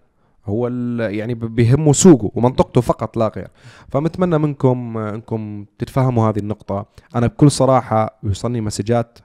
هو 0.46 0.68
يعني 0.98 1.34
بيهمه 1.34 1.92
سوقه 1.92 2.30
ومنطقته 2.34 2.80
فقط 2.80 3.16
لا 3.16 3.32
غير. 3.36 3.48
فمتمنى 3.88 4.38
منكم 4.38 4.96
آه، 4.96 5.14
إنكم 5.14 5.64
تتفهموا 5.78 6.28
هذه 6.30 6.38
النقطة. 6.38 6.86
أنا 7.16 7.26
بكل 7.26 7.50
صراحة 7.50 8.18
يوصلني 8.22 8.60
مسجات 8.60 9.18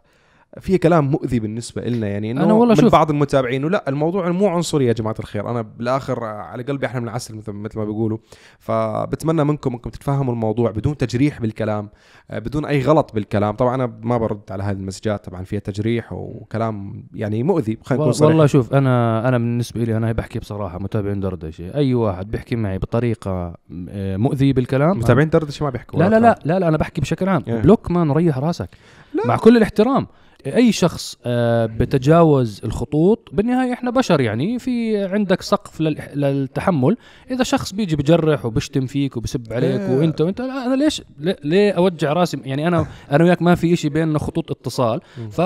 في 0.60 0.78
كلام 0.78 1.12
مؤذي 1.12 1.40
بالنسبة 1.40 1.82
لنا 1.82 2.08
يعني 2.08 2.32
إنه 2.32 2.44
أنا 2.44 2.54
والله 2.54 2.76
من 2.76 2.82
شوف- 2.82 2.92
بعض 2.92 3.10
المتابعين 3.12 3.66
ولا 3.66 3.84
الموضوع 3.90 4.30
مو 4.32 4.48
عنصري 4.48 4.86
يا 4.86 4.94
جماعة 4.94 5.16
الخير 5.20 5.50
أنا 5.50 5.62
بالآخر 5.62 6.24
آه، 6.24 6.28
على 6.28 6.64
قلبي 6.64 6.86
إحنا 6.86 7.00
بنعسل 7.00 7.36
مثل 7.36 7.52
مثل 7.52 7.80
ما 7.80 7.86
بيقولوا 7.86 8.18
فبتمنى 8.60 9.44
منكم 9.44 9.74
إنكم 9.74 9.90
تتفهموا 9.90 10.34
الموضوع 10.34 10.72
بدون 10.72 10.98
تجريح 10.98 11.42
بالكلام 11.42 11.90
آه، 12.32 12.40
بدون 12.40 12.66
أي 12.66 12.82
غلط 12.82 13.12
بالكلام 13.14 13.56
طبعا 13.56 13.76
أنا 13.76 13.94
ما 14.02 14.18
برد 14.18 14.42
على 14.52 14.64
هذه 14.64 14.76
المسجات 14.76 15.26
طبعا 15.26 15.44
فيها 15.44 15.60
تجريح 15.60 16.14
وكلام 16.14 17.04
يعني 17.14 17.44
مؤذي 17.44 17.78
خلينا 17.84 18.04
نكون 18.04 18.14
صريحين. 18.14 18.32
والله 18.36 18.46
شوف 18.46 18.74
أنا 18.74 19.28
أنا 19.28 19.38
بالنسبة 19.38 19.84
لي 19.84 19.98
أنا 19.98 20.12
بحكي 20.12 20.40
بصراحة 20.40 20.80
متابعين 20.80 21.20
دردشة 21.20 21.76
أي 21.76 21.94
واحد 21.94 22.32
بيحكي 22.32 22.56
معي 22.56 22.78
بطريقة 22.78 23.54
آه، 23.90 24.18
مؤذية 24.18 24.54
بالكلام 24.54 24.98
متابعين 25.00 25.30
دردشة 25.30 25.64
ما 25.64 25.70
بيحكوا 25.70 26.00
لا 26.00 26.10
لا. 26.10 26.20
لا 26.20 26.40
لا 26.46 26.60
لا 26.60 26.68
أنا 26.68 26.78
بحكي 26.78 27.02
بشكل 27.02 27.30
عام 27.30 27.42
Yeah. 27.46 27.50
block 27.50 27.92
man 27.92 28.12
ريح 28.12 28.38
راسك 28.38 28.70
لا. 29.14 29.28
مع 29.28 29.38
كل 29.38 29.58
الاحترام 29.58 30.08
أي 30.48 30.72
شخص 30.72 31.18
آه، 31.26 31.66
بتجاوز 31.66 32.62
الخطوط 32.64 33.30
بالنهاية 33.34 33.74
إحنا 33.74 33.92
بشر 33.92 34.22
يعني 34.22 34.60
في 34.60 34.98
عندك 35.06 35.42
سقف 35.42 35.82
للتحمل 36.16 36.98
إذا 37.32 37.44
شخص 37.44 37.74
بيجي 37.74 37.96
بجرح 37.96 38.46
وبشتم 38.46 38.86
فيك 38.86 39.18
وبسب 39.18 39.54
عليك 39.54 39.82
إيه. 39.82 39.98
وأنت 39.98 40.22
وأنت 40.22 40.42
أنا 40.42 40.76
ليش 40.76 41.02
ليه- 41.44 41.72
أوجع 41.72 42.14
رأسي 42.14 42.38
يعني 42.44 42.68
أنا 42.68 42.86
أنا 43.12 43.24
وياك 43.24 43.42
ما 43.42 43.56
في 43.56 43.74
إشي 43.74 43.90
بيننا 43.90 44.20
خطوط 44.20 44.52
اتصال. 44.52 45.02
ف... 45.32 45.42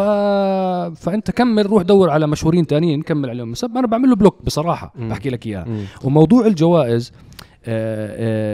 فأنت 0.99 1.31
كمل 1.31 1.65
روح 1.65 1.83
دور 1.83 2.09
على 2.09 2.27
مشهورين 2.27 2.67
تانيين 2.67 3.01
كمل 3.01 3.29
عليهم 3.29 3.51
مسب 3.51 3.77
أنا 3.77 3.87
بعمل 3.87 4.09
له 4.09 4.15
بلوك 4.15 4.35
بصراحة. 4.43 4.93
بحكي 4.99 5.29
لك 5.29 5.47
اياها. 5.47 5.67
وموضوع 6.03 6.45
الجوائز 6.45 7.11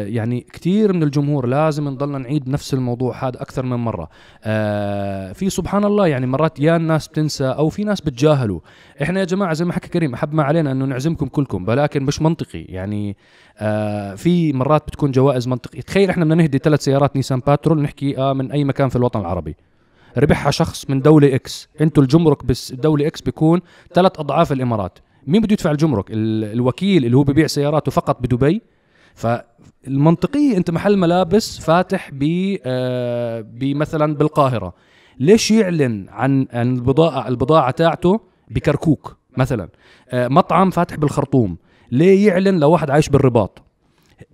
يعني 0.07 0.45
كثير 0.53 0.93
من 0.93 1.03
الجمهور 1.03 1.47
لازم 1.47 1.87
نضلنا 1.89 2.17
نعيد 2.17 2.49
نفس 2.49 2.73
الموضوع 2.73 3.27
هذا 3.27 3.41
أكثر 3.41 3.65
من 3.65 3.75
مرة. 3.77 4.09
آه، 4.43 5.31
في 5.31 5.49
سبحان 5.49 5.85
الله 5.85 6.07
يعني 6.07 6.27
مرات 6.27 6.59
يا 6.59 6.75
الناس 6.75 7.07
بتنسى 7.07 7.45
أو 7.45 7.69
في 7.69 7.83
ناس 7.83 8.01
بتجاهلوا. 8.01 8.59
إحنا 9.01 9.19
يا 9.19 9.25
جماعة 9.25 9.53
زي 9.53 9.65
ما 9.65 9.73
حكى 9.73 9.87
كريم 9.87 10.13
أحب 10.13 10.33
ما 10.33 10.43
علينا 10.43 10.71
انه 10.71 10.85
نعزمكم 10.85 11.27
كلكم 11.27 11.65
ولكن 11.67 12.03
مش 12.03 12.21
منطقي. 12.21 12.61
يعني 12.61 13.17
آه 13.59 14.15
في 14.15 14.53
مرات 14.53 14.83
بتكون 14.87 15.11
جوائز 15.11 15.47
منطقية. 15.47 15.81
تخيل 15.81 16.09
إحنا 16.09 16.25
بدنا 16.25 16.35
نهدي 16.35 16.57
ثلاث 16.57 16.81
سيارات 16.83 17.15
نيسان 17.15 17.39
باترول 17.39 17.81
نحكي 17.81 18.17
آه 18.17 18.33
من 18.33 18.51
أي 18.51 18.63
مكان 18.63 18.89
في 18.89 18.95
الوطن 18.95 19.19
العربي. 19.19 19.55
ربحها 20.17 20.51
شخص 20.51 20.89
من 20.89 21.01
دولة 21.01 21.35
X 21.35 21.69
أنتوا 21.81 22.03
الجمرك 22.03 22.45
بس 22.45 22.71
دولة 22.71 23.07
X 23.07 23.21
بيكون 23.21 23.61
ثلاث 23.93 24.19
أضعاف 24.19 24.51
الإمارات. 24.51 24.99
مين 25.27 25.41
بده 25.41 25.53
يدفع 25.53 25.71
الجمرك؟ 25.71 26.05
ال- 26.11 26.53
الوكيل 26.53 27.05
اللي 27.05 27.17
هو 27.17 27.23
ببيع 27.23 27.47
سياراته 27.47 27.91
فقط 27.91 28.21
بدبي؟ 28.21 28.61
فالمنطقية 29.15 30.57
أنت 30.57 30.71
محل 30.71 30.97
ملابس 30.97 31.59
فاتح 31.59 32.09
ب 32.13 32.55
آه، 32.65 33.41
بمثلا 33.41 34.15
بالقاهرة. 34.15 34.73
ليش 35.19 35.51
يعلن 35.51 36.05
عن 36.09 36.47
عن 36.53 36.75
البضاعة 36.75 37.27
البضاعة 37.27 37.71
تاعته؟ 37.71 38.19
بكركوك 38.49 39.17
مثلا. 39.37 39.69
آه، 40.09 40.27
مطعم 40.27 40.69
فاتح 40.69 40.95
بالخرطوم. 40.95 41.57
ليه 41.91 42.27
يعلن 42.27 42.59
لواحد 42.59 42.89
عايش 42.89 43.09
بالرباط؟ 43.09 43.61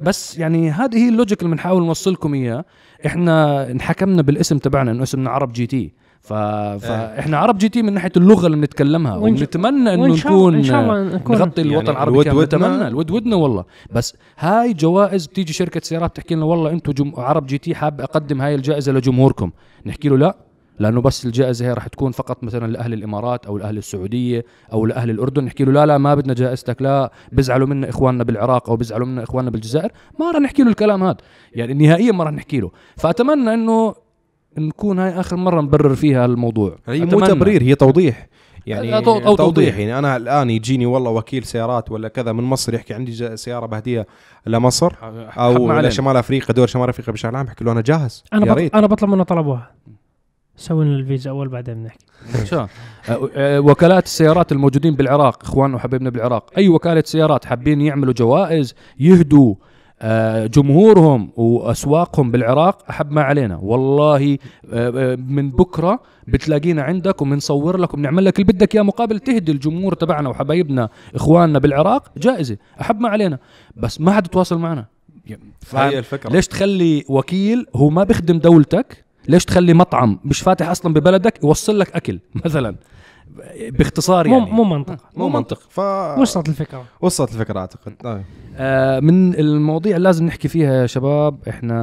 بس 0.02 0.38
يعني 0.38 0.72
هذه 0.72 0.98
هي 0.98 1.10
ال 1.10 1.15
logic 1.15 1.42
اللي 1.42 1.52
بنحاول 1.52 1.84
نوصلكم 1.86 2.34
إياه. 2.34 2.66
إحنا 3.06 3.72
انحكمنا 3.72 4.22
بالاسم 4.22 4.58
تبعنا 4.58 4.92
إنه 4.92 5.04
اسمنا 5.04 5.30
عرب 5.30 5.52
GT. 5.52 5.94
ف... 6.22 6.34
فاحنا 6.34 7.38
عرب 7.38 7.58
GT 7.58 7.82
من 7.82 7.94
ناحية 7.94 8.12
اللغة 8.18 8.46
اللي 8.46 8.58
بنتكلمها 8.58 9.18
ونتمنى 9.18 9.94
إنه 9.94 10.08
نكون 10.08 10.56
إن 10.56 10.64
شاء 10.64 10.82
الله 10.82 11.16
نكون- 11.16 11.36
نغطي 11.38 11.62
الوطن 11.62 11.86
يعني 11.86 11.90
العربي 11.90 12.12
الود 12.12 12.26
كامل. 12.26 12.38
ودنا. 12.38 12.68
نتمنى. 12.68 12.88
الود 12.88 13.12
ودنا 13.12 13.36
والله. 13.36 13.66
بس 13.92 14.16
هاي 14.38 14.74
جوائز 14.74 15.28
بتيجي 15.28 15.54
شركة 15.54 15.82
سيارات 15.84 16.16
تحكي 16.16 16.36
لنا 16.36 16.46
والله 16.46 16.72
أنتم 16.72 16.92
جم... 16.92 17.12
عرب 17.18 17.46
GT 17.46 17.76
حاب 17.76 18.02
أقدم 18.02 18.42
هاي 18.42 18.56
الجائزة 18.56 18.92
لجمهوركم. 18.92 19.52
نحكي 19.86 20.10
له 20.10 20.18
لا 20.18 20.36
لأنه 20.80 21.02
بس 21.02 21.26
الجائزة 21.26 21.66
هي 21.66 21.74
راح 21.74 21.88
تكون 21.88 22.12
فقط 22.12 22.44
مثلا 22.44 22.72
لأهل 22.72 22.94
الإمارات 22.94 23.46
أو 23.46 23.58
لأهل 23.58 23.78
السعودية 23.78 24.46
أو 24.74 24.86
لأهل 24.86 25.10
الأردن. 25.10 25.44
نحكي 25.44 25.64
له 25.64 25.72
لا 25.72 25.86
لا 25.86 25.98
ما 25.98 26.16
بدنا 26.16 26.34
جائزتك 26.34 26.82
لا 26.82 27.12
بزعلوا 27.32 27.68
منا 27.68 27.90
إخواننا 27.90 28.24
بالعراق 28.24 28.70
أو 28.70 28.76
بزعلوا 28.76 29.08
منا 29.08 29.24
إخواننا 29.24 29.52
بالجزائر. 29.52 29.92
ما 30.20 30.32
راح 30.32 30.42
نحكي 30.42 30.64
له 30.64 30.70
الكلام 30.70 31.04
هذا. 31.04 31.18
يعني 31.54 31.74
نهائيا 31.74 32.12
ما 32.12 32.24
راح 32.24 32.34
نحكي 32.34 32.60
له. 32.60 32.72
فأتمنى 32.98 33.54
إنه 33.54 33.94
نكون 34.58 35.00
هاي 35.00 35.20
آخر 35.20 35.36
مرة 35.36 35.62
نبرر 35.62 35.96
فيها 35.96 36.26
الموضوع 36.26 36.76
هي 36.88 37.06
مو. 37.06 37.20
تبرير 37.20 37.62
هي 37.64 37.76
توضيح 37.76 38.28
يعني 38.68 38.92
أو- 39.06 39.08
أو 39.08 39.36
توضيح. 39.36 39.78
يعني 39.78 40.00
أنا 40.00 40.18
الآن 40.18 40.50
يجيني 40.50 40.86
والله 40.86 41.12
وكيل 41.12 41.44
سيارات 41.44 41.92
ولا 41.92 42.08
كذا 42.08 42.32
من 42.32 42.44
مصر 42.44 42.74
يحكي 42.74 42.94
عندي 42.94 43.38
سيارة 43.38 43.66
بهدية 43.66 44.08
لمصر 44.48 44.94
أو. 45.38 45.72
لشمال 45.80 46.18
أفريقيا 46.18 46.56
دول 46.56 46.70
شمال 46.70 46.90
أفريقيا 46.90 47.14
بشكل 47.14 47.36
عام 47.36 47.46
بحكي 47.46 47.64
له 47.64 47.72
أنا 47.72 47.82
جاهز 47.82 48.24
أنا 48.34 48.48
يا. 48.48 48.54
ريت 48.54 48.76
أنا 48.76 48.88
بطلب 48.88 49.10
منه 49.10 49.24
طلب 49.24 49.46
واحد 49.46 49.68
سوي 50.56 50.86
لنا 50.86 50.96
الفيزا 50.96 51.30
أول 51.30 51.48
بعدين 51.50 51.84
بنحكي 51.84 52.06
ان 52.40 52.46
شاء 52.46 52.70
الله. 53.10 53.60
وكالات 53.60 54.06
السيارات 54.06 54.52
الموجودين 54.52 54.96
بالعراق 54.96 55.44
إخواننا 55.44 55.76
وحبايبنا 55.76 56.10
بالعراق 56.10 56.50
أي 56.58 56.70
وكالة 56.70 57.04
سيارات 57.06 57.46
حابين 57.46 57.82
يعملوا 57.82 58.14
جوائز 58.14 58.76
يهدوا 59.00 59.56
جمهورهم 60.48 61.30
وأسواقهم 61.36 62.32
بالعراق 62.32 62.78
أحب 62.90 63.12
ما 63.12 63.22
علينا. 63.22 63.60
والله 63.62 64.38
أه، 64.74 65.14
أه، 65.14 65.16
من 65.16 65.52
بكرة 65.52 66.00
بتلاقينا 66.28 66.82
عندك 66.82 67.22
وبنصور 67.22 67.78
لك 67.78 67.94
وبنعمل 67.94 68.26
لك 68.26 68.40
اللي 68.40 68.54
بدك 68.54 68.76
إياه 68.76 68.84
مقابل 68.84 69.20
تهدي 69.20 69.52
الجمهور 69.52 69.94
تبعنا 69.94 70.30
وحبايبنا 70.30 70.90
إخواننا 71.16 71.60
بالعراق 71.60 72.12
جائزة 72.18 72.58
أحب 72.82 73.00
ما 73.00 73.10
علينا. 73.10 73.40
بس 73.76 74.02
ما 74.02 74.12
حد 74.12 74.28
تواصل 74.28 74.58
معنا؟ 74.58 74.86
هي 75.74 76.00
الفكرة. 76.00 76.30
ليش 76.30 76.48
تخلي 76.48 77.04
وكيل 77.10 77.66
هو 77.76 77.90
ما 77.90 78.04
بيخدم 78.04 78.40
دولتك؟ 78.40 79.06
ليش 79.28 79.46
تخلي 79.46 79.74
مطعم 79.74 80.20
مش 80.26 80.42
فاتح 80.42 80.70
أصلا 80.70 80.94
ببلدك 80.94 81.44
يوصل 81.44 81.80
لك 81.80 81.96
أكل 81.96 82.20
مثلا؟ 82.46 82.76
باختصار 83.70 84.28
يعني. 84.28 84.52
مو 84.52 84.64
منطق. 84.64 84.98
مو 85.16 85.30
منطق. 85.30 85.60
ف 85.70 85.80
وصلت 86.20 86.50
الفكرة؟ 86.50 86.84
وصلت 87.02 87.32
الفكرة 87.34 87.60
أعتقد. 87.60 87.94
آه. 88.06 88.24
آه 88.58 89.00
من 89.00 89.40
المواضيع 89.40 89.96
اللي 89.96 90.08
لازم 90.08 90.26
نحكي 90.26 90.48
فيها 90.48 90.82
يا 90.82 90.88
شباب 90.88 91.48
إحنا 91.50 91.78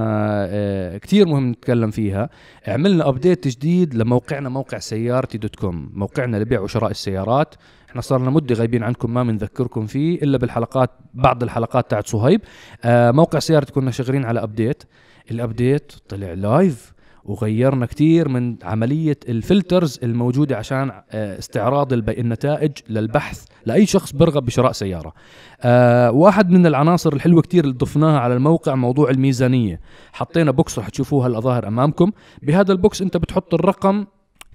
آه 0.51 0.99
كتير 0.99 1.27
مهم 1.29 1.51
نتكلم 1.51 1.91
فيها. 1.91 2.31
عملنا 2.69 3.09
update 3.09 3.49
جديد 3.49 3.95
لموقعنا 3.95 4.49
موقع 4.49 4.79
سيارتي 4.79 5.39
dot 5.39 5.57
com 5.57 5.91
موقعنا 5.95 6.37
لبيع 6.37 6.61
وشراء 6.61 6.91
السيارات. 6.91 7.55
إحنا 7.91 8.01
صار 8.01 8.21
لنا 8.21 8.31
مدة 8.31 8.55
غايبين 8.55 8.83
عنكم 8.83 9.15
ما 9.15 9.23
بنذكركم 9.23 9.87
فيه 9.87 10.23
إلا 10.23 10.39
بالحلقات 10.39 10.91
بعض 11.15 11.43
الحلقات 11.43 11.91
تاعت 11.91 12.07
صهيب. 12.07 12.41
آه 12.85 13.11
موقع 13.11 13.39
سيارتي 13.39 13.73
كنا 13.73 13.91
شغالين 13.91 14.25
على 14.25 14.43
update 14.43 14.83
ال 15.31 15.39
update 15.39 15.93
طلع 16.09 16.33
live 16.33 16.93
وغيرنا 17.29 17.87
كتير 17.87 18.29
من 18.29 18.57
عملية 18.63 19.19
ال 19.29 19.38
filters 19.38 20.01
الموجودة 20.03 20.57
عشان 20.57 20.91
آه، 21.11 21.39
استعراض 21.39 21.93
النتائج 21.93 22.73
للبحث 22.89 23.45
لأي 23.67 23.87
شخص 23.87 24.13
برغب 24.13 24.45
بشراء 24.45 24.73
سيارة. 24.73 25.13
آه 25.63 26.11
واحد 26.11 26.51
من 26.51 26.67
العناصر 26.67 27.13
الحلوة 27.13 27.43
كتير 27.43 27.65
اللي 27.65 27.75
ضفناها 27.75 28.19
على 28.19 28.35
الموقع 28.35 28.75
موضوع 28.75 29.11
الميزانية. 29.11 29.81
حطينا 30.13 30.51
box 30.51 30.79
رح 30.79 30.89
تشوفوها 30.89 31.27
هلأ 31.27 31.48
ظاهر 31.48 31.69
أمامكم. 31.69 32.13
بهذا 32.43 32.73
ال 32.73 32.80
box 32.80 33.03
أنت 33.03 33.17
بتحط 33.17 33.55
الرقم 33.55 34.07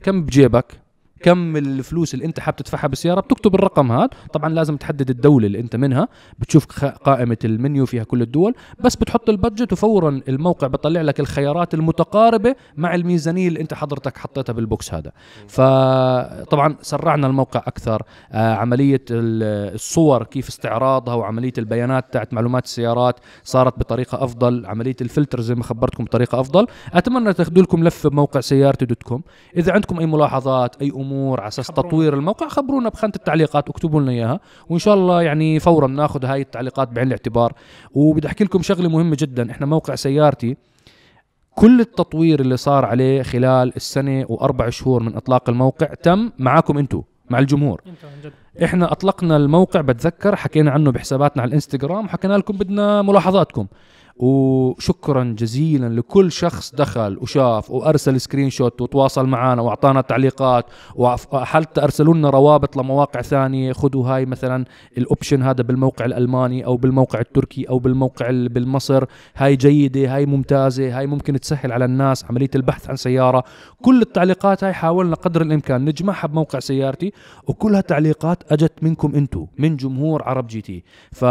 كم 0.04 0.24
بجيبك؟ 0.24 0.83
كم 1.24 1.58
الفلوس 1.58 2.14
اللي 2.14 2.26
انت 2.26 2.40
حاب 2.40 2.56
تدفعها 2.56 2.88
بالسيارة 2.88 3.22
بتكتب 3.22 3.56
الرقم 3.56 3.92
هذا. 3.92 4.10
طبعا 4.34 4.50
لازم 4.50 4.78
تحدد 4.78 5.10
الدولة 5.10 5.48
اللي 5.48 5.60
انت 5.60 5.76
منها 5.76 6.08
بتشوف 6.40 6.86
قائمة 6.86 7.38
المنيو 7.46 7.86
فيها 7.86 8.04
كل 8.04 8.22
الدول 8.22 8.56
بس 8.80 8.96
بتحط 8.96 9.30
البادجت 9.30 9.74
وفورا 9.74 10.22
الموقع 10.28 10.68
بيطلع 10.68 11.02
لك 11.02 11.20
الخيارات 11.20 11.74
المتقاربة 11.74 12.56
مع 12.78 12.96
الميزانية 12.96 13.48
اللي 13.48 13.62
انت 13.62 13.74
حضرتك 13.74 14.18
حطيتها 14.18 14.54
بالبوكس 14.54 14.94
هذا. 14.94 15.12
فطبعا 15.48 16.76
سرعنا 16.82 17.28
الموقع 17.28 17.60
أكثر. 17.68 18.04
آه 18.32 18.54
عملية 18.54 19.02
ال- 19.12 19.74
الصور 19.74 20.24
كيف 20.24 20.48
استعراضها 20.50 21.14
وعملية 21.14 21.54
البيانات 21.58 22.14
تاعت 22.14 22.34
معلومات 22.34 22.66
السيارات 22.66 23.20
صارت 23.44 23.80
بطريقة 23.80 24.24
أفضل. 24.24 24.66
عملية 24.66 24.96
الفلتر 25.02 25.42
زي 25.42 25.56
ما 25.56 25.64
خبرتكم 25.64 26.04
بطريقة 26.04 26.40
أفضل. 26.40 26.68
أتمنى 26.94 27.34
تاخذوا 27.34 27.64
لكم 27.64 27.84
لفة 27.84 28.10
بموقع 28.10 28.40
سيارتي 28.40 28.86
dot 28.86 29.04
com. 29.04 29.22
إذا 29.58 29.72
عندكم 29.72 30.00
أي 30.00 30.06
ملاحظات 30.06 30.82
أي 30.82 30.90
أمور 30.90 31.13
على 31.40 31.48
أساس. 31.48 31.68
تطوير 31.68 32.14
الموقع 32.14 32.48
خبرونا 32.48 32.90
بخانة 32.90 33.14
التعليقات 33.16 33.70
واكتبوا 33.70 34.02
لنا 34.02 34.12
إياها 34.12 34.40
وإن 34.70 34.80
شاء 34.80 34.94
الله 34.94 35.22
يعني 35.22 35.60
فورا 35.60 35.88
ناخذ 35.88 36.26
هاي 36.26 36.42
التعليقات 36.42 36.88
بعين 36.88 37.08
الاعتبار. 37.08 37.54
وبدي 37.94 38.28
أحكي 38.28 38.44
لكم 38.44 38.62
شغلة 38.62 38.90
مهمة 38.90 39.18
جدا 39.20 39.52
إحنا 39.52 39.66
موقع 39.66 39.96
سيارتي 39.96 40.58
كل 41.56 41.80
التطوير 41.80 42.40
اللي 42.40 42.58
صار 42.58 42.86
عليه 42.86 43.24
خلال 43.24 43.76
السنة 43.76 44.26
وأربع 44.30 44.70
شهور 44.70 45.04
من 45.04 45.16
إطلاق 45.16 45.50
الموقع 45.50 45.88
تم 45.88 46.32
معاكم 46.40 46.78
أنتم 46.78 47.02
مع 47.30 47.40
الجمهور. 47.40 47.82
إحنا 48.64 48.92
أطلقنا 48.92 49.38
الموقع 49.38 49.82
بتذكر 49.82 50.36
حكينا 50.36 50.72
عنه 50.72 50.92
بحساباتنا 50.92 51.42
على 51.42 51.50
الإنستغرام 51.50 52.06
وحكينا 52.06 52.34
لكم 52.34 52.58
بدنا 52.58 53.02
ملاحظاتكم. 53.02 53.68
وشكرا 54.16 55.36
جزيلا 55.38 55.90
لكل 55.90 56.32
شخص 56.32 56.76
دخل 56.76 57.18
وشاف 57.22 57.72
وأرسل 57.72 58.22
screenshot 58.22 58.82
وتواصل 58.82 59.26
معنا 59.26 59.62
وأعطانا 59.62 60.02
تعليقات 60.02 60.66
وحتى 60.96 61.84
ارسلوا 61.84 62.14
لنا 62.14 62.30
روابط 62.30 62.78
لمواقع 62.78 63.22
ثانية؟ 63.22 63.74
خذوا 63.74 64.08
هاي 64.08 64.26
مثلا 64.26 64.66
ال 64.98 65.04
option 65.04 65.44
هذا 65.44 65.64
بالموقع 65.64 66.06
الألماني 66.06 66.66
أو 66.66 66.78
بالموقع 66.78 67.20
التركي 67.20 67.70
أو 67.70 67.80
بالموقع 67.80 68.30
ال- 68.30 68.50
بالمصر. 68.50 69.06
هاي 69.36 69.56
جيدة 69.56 70.16
هاي 70.16 70.26
ممتازة 70.26 70.98
هاي 71.00 71.08
ممكن 71.08 71.40
تسهل 71.40 71.72
على 71.72 71.86
الناس 71.86 72.26
عملية 72.26 72.50
البحث 72.56 72.90
عن 72.90 72.96
سيارة. 72.96 73.44
كل 73.82 74.02
التعليقات 74.02 74.64
هاي 74.64 74.74
حاولنا 74.74 75.16
قدر 75.16 75.42
الإمكان 75.42 75.86
نجمعها 75.86 76.28
بموقع 76.28 76.60
سيارتي 76.60 77.12
وكلها 77.48 77.82
تعليقات 77.82 78.52
أجت 78.52 78.74
منكم 78.82 79.16
أنتم 79.16 79.46
من 79.58 79.78
جمهور 79.78 80.24
عرب 80.24 80.48
GT. 80.48 80.84
ف... 81.12 81.26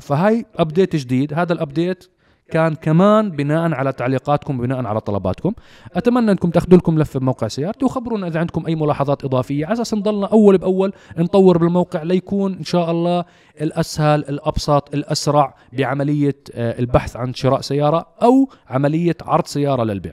فهاي 0.00 0.46
update 0.56 0.96
جديد. 0.96 1.34
هذا 1.34 1.52
ال 1.52 1.59
update 1.59 2.04
كان 2.50 2.74
كمان 2.74 3.30
بناء 3.30 3.72
على 3.74 3.92
تعليقاتكم 3.92 4.58
وبناء 4.58 4.86
على 4.86 5.00
طلباتكم. 5.00 5.52
أتمنى 5.94 6.30
أنكم 6.32 6.50
تاخذوا 6.50 6.78
لكم 6.78 6.98
لفه 6.98 7.20
بموقع 7.20 7.48
سيارتي 7.48 7.84
وخبرونا 7.84 8.26
إذا 8.26 8.40
عندكم 8.40 8.66
أي 8.66 8.74
ملاحظات 8.74 9.24
إضافية. 9.24 9.66
على 9.66 9.72
أساس 9.72 9.94
نضلنا 9.94 10.26
أول 10.26 10.58
بأول 10.58 10.92
نطور 11.18 11.58
بالموقع 11.58 12.02
ليكون 12.02 12.54
إن 12.54 12.64
شاء 12.64 12.90
الله 12.90 13.24
الأسهل 13.60 14.20
الأبسط 14.20 14.94
الأسرع 14.94 15.54
بعملية 15.72 16.36
آه، 16.54 16.78
البحث 16.78 17.16
عن 17.16 17.34
شراء 17.34 17.60
سيارة 17.60 18.06
أو 18.22 18.48
عملية 18.68 19.16
عرض 19.22 19.46
سيارة 19.46 19.82
للبيع. 19.84 20.12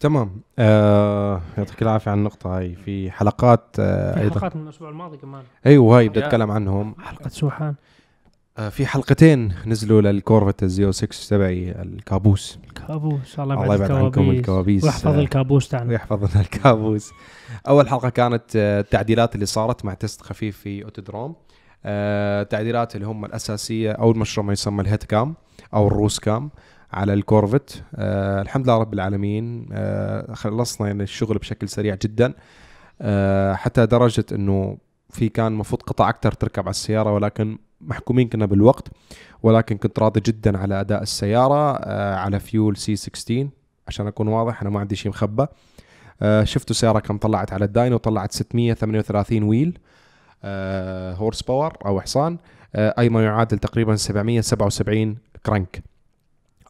تمام. 0.00 0.40
آه 0.58 1.40
يعطيك 1.58 1.82
العافية 1.82 2.10
على 2.10 2.18
النقطة 2.18 2.58
هاي. 2.58 2.74
في 2.74 3.10
حلقات 3.10 3.76
آه 3.78 4.14
في 4.14 4.20
حلقات 4.20 4.56
من 4.56 4.62
الأسبوع 4.62 4.88
الماضي 4.88 5.16
كمان. 5.16 5.42
أيوه 5.66 5.98
هاي 5.98 6.08
بدي. 6.08 6.26
أتكلم 6.26 6.50
عنهم. 6.50 6.94
حلقة 7.00 7.28
سويحان. 7.28 7.74
في 8.70 8.86
حلقتين 8.86 9.54
نزلوا 9.66 10.00
لل 10.00 10.12
Corvette 10.12 10.62
ال 10.62 10.68
zero 10.68 10.92
6 10.92 11.28
تبعي 11.28 11.70
الكابوس. 11.70 12.58
كابوس 12.74 13.38
الله 13.38 13.54
الله 13.54 13.64
يبعد 13.64 13.78
يبعد 13.78 13.90
عنكم 13.90 14.30
الكوابيس 14.30 15.06
آه، 15.06 15.20
الكابوس 15.20 15.68
تاعنا. 15.68 15.90
ويحفظ 15.90 16.30
لنا 16.30 16.40
الكابوس. 16.40 17.10
أول 17.68 17.88
حلقة 17.88 18.08
كانت 18.08 18.56
آه، 18.56 18.80
التعديلات 18.80 19.34
اللي 19.34 19.46
صارت 19.46 19.84
مع 19.84 19.94
test 19.94 20.22
خفيف 20.22 20.58
في 20.58 20.84
أوتودروم. 20.84 21.34
آه، 21.84 22.42
التعديلات 22.42 22.96
اللي 22.96 23.06
هم 23.06 23.24
الأساسية 23.24 23.92
أو 23.92 24.10
المشروع 24.10 24.46
ما 24.46 24.52
يسمى 24.52 24.82
ال 24.82 24.86
head 24.86 25.04
cam 25.04 25.34
أو 25.74 25.86
ال 25.86 25.92
race 25.92 26.18
cam 26.18 26.50
على 26.92 27.12
ال 27.12 27.19
Corvette. 27.19 27.84
آه 27.94 28.42
الحمد 28.42 28.64
لله 28.64 28.78
رب 28.78 28.94
العالمين. 28.94 29.68
آه 29.72 30.34
خلصنا 30.34 30.86
يعني 30.86 31.02
الشغل 31.02 31.38
بشكل 31.38 31.68
سريع 31.68 31.96
جدا. 32.02 32.34
آه 33.00 33.54
حتى 33.54 33.86
درجة 33.86 34.24
إنه 34.32 34.78
في 35.10 35.28
كان 35.28 35.52
مفروض 35.52 35.82
قطع 35.82 36.08
أكثر 36.08 36.32
تركب 36.32 36.62
على 36.62 36.70
السيارة 36.70 37.12
ولكن 37.14 37.58
محكومين 37.80 38.28
كنا 38.28 38.46
بالوقت 38.46 38.88
ولكن 39.42 39.76
كنت 39.76 39.98
راضي 39.98 40.20
جدا 40.20 40.58
على 40.58 40.80
أداء 40.80 41.02
السيارة 41.02 41.76
آه 41.76 42.14
على 42.16 42.40
fuel 42.40 42.76
C16 42.76 43.48
عشان 43.88 44.06
أكون 44.06 44.28
واضح 44.28 44.60
أنا 44.62 44.70
ما 44.70 44.80
عندي 44.80 44.96
شيء 44.96 45.10
مخبى 45.10 45.46
آه 46.22 46.44
شفتوا 46.44 46.74
سيارة 46.76 46.98
كم 46.98 47.18
طلعت 47.18 47.52
على 47.52 47.64
ال 47.64 47.70
dyno 47.70 47.96
طلعت 47.96 48.32
638 48.32 49.42
wheel 49.42 49.78
horsepower 51.14 51.76
أو 51.86 52.00
حصان 52.00 52.38
آه 52.74 52.94
أي 52.98 53.08
ما 53.08 53.24
يعادل 53.24 53.58
تقريبا 53.58 53.96
777 53.96 55.16
crank 55.46 55.82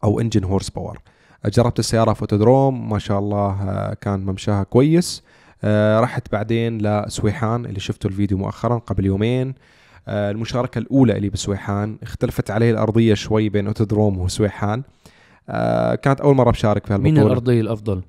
أو 0.05 0.21
engine 0.21 0.45
horsepower 0.45 0.99
جربت 1.47 1.79
السيارة 1.79 2.13
في 2.13 2.23
اوتودروم 2.23 2.91
ما 2.91 2.99
شاء 2.99 3.19
الله 3.19 3.95
كان 4.01 4.27
ممشاها 4.27 4.63
كويس. 4.63 5.23
رحت 5.99 6.33
بعدين 6.33 6.79
لسويحان 6.79 7.67
اللي 7.67 7.81
شفتوا 7.81 8.11
الفيديو 8.11 8.39
مؤخرا 8.39 8.79
قبل 8.79 9.07
يومين. 9.07 9.55
المشاركة 10.11 10.79
الأولى 10.79 11.17
اللي 11.17 11.29
بسويحان. 11.29 11.99
اختلفت 12.03 12.51
عليه 12.51 12.71
الأرضية 12.71 13.15
شوي 13.15 13.49
بين 13.49 13.67
أوتودروم 13.67 14.19
وسويحان. 14.19 14.83
آه 15.49 15.95
كانت 15.95 16.21
أول 16.21 16.35
مرة 16.35 16.51
بشارك 16.51 16.87
في 16.87 16.93
هالبطولة. 16.95 17.15
مين 17.15 17.23
الأرضية 17.23 17.61
الأفضل؟ 17.61 18.03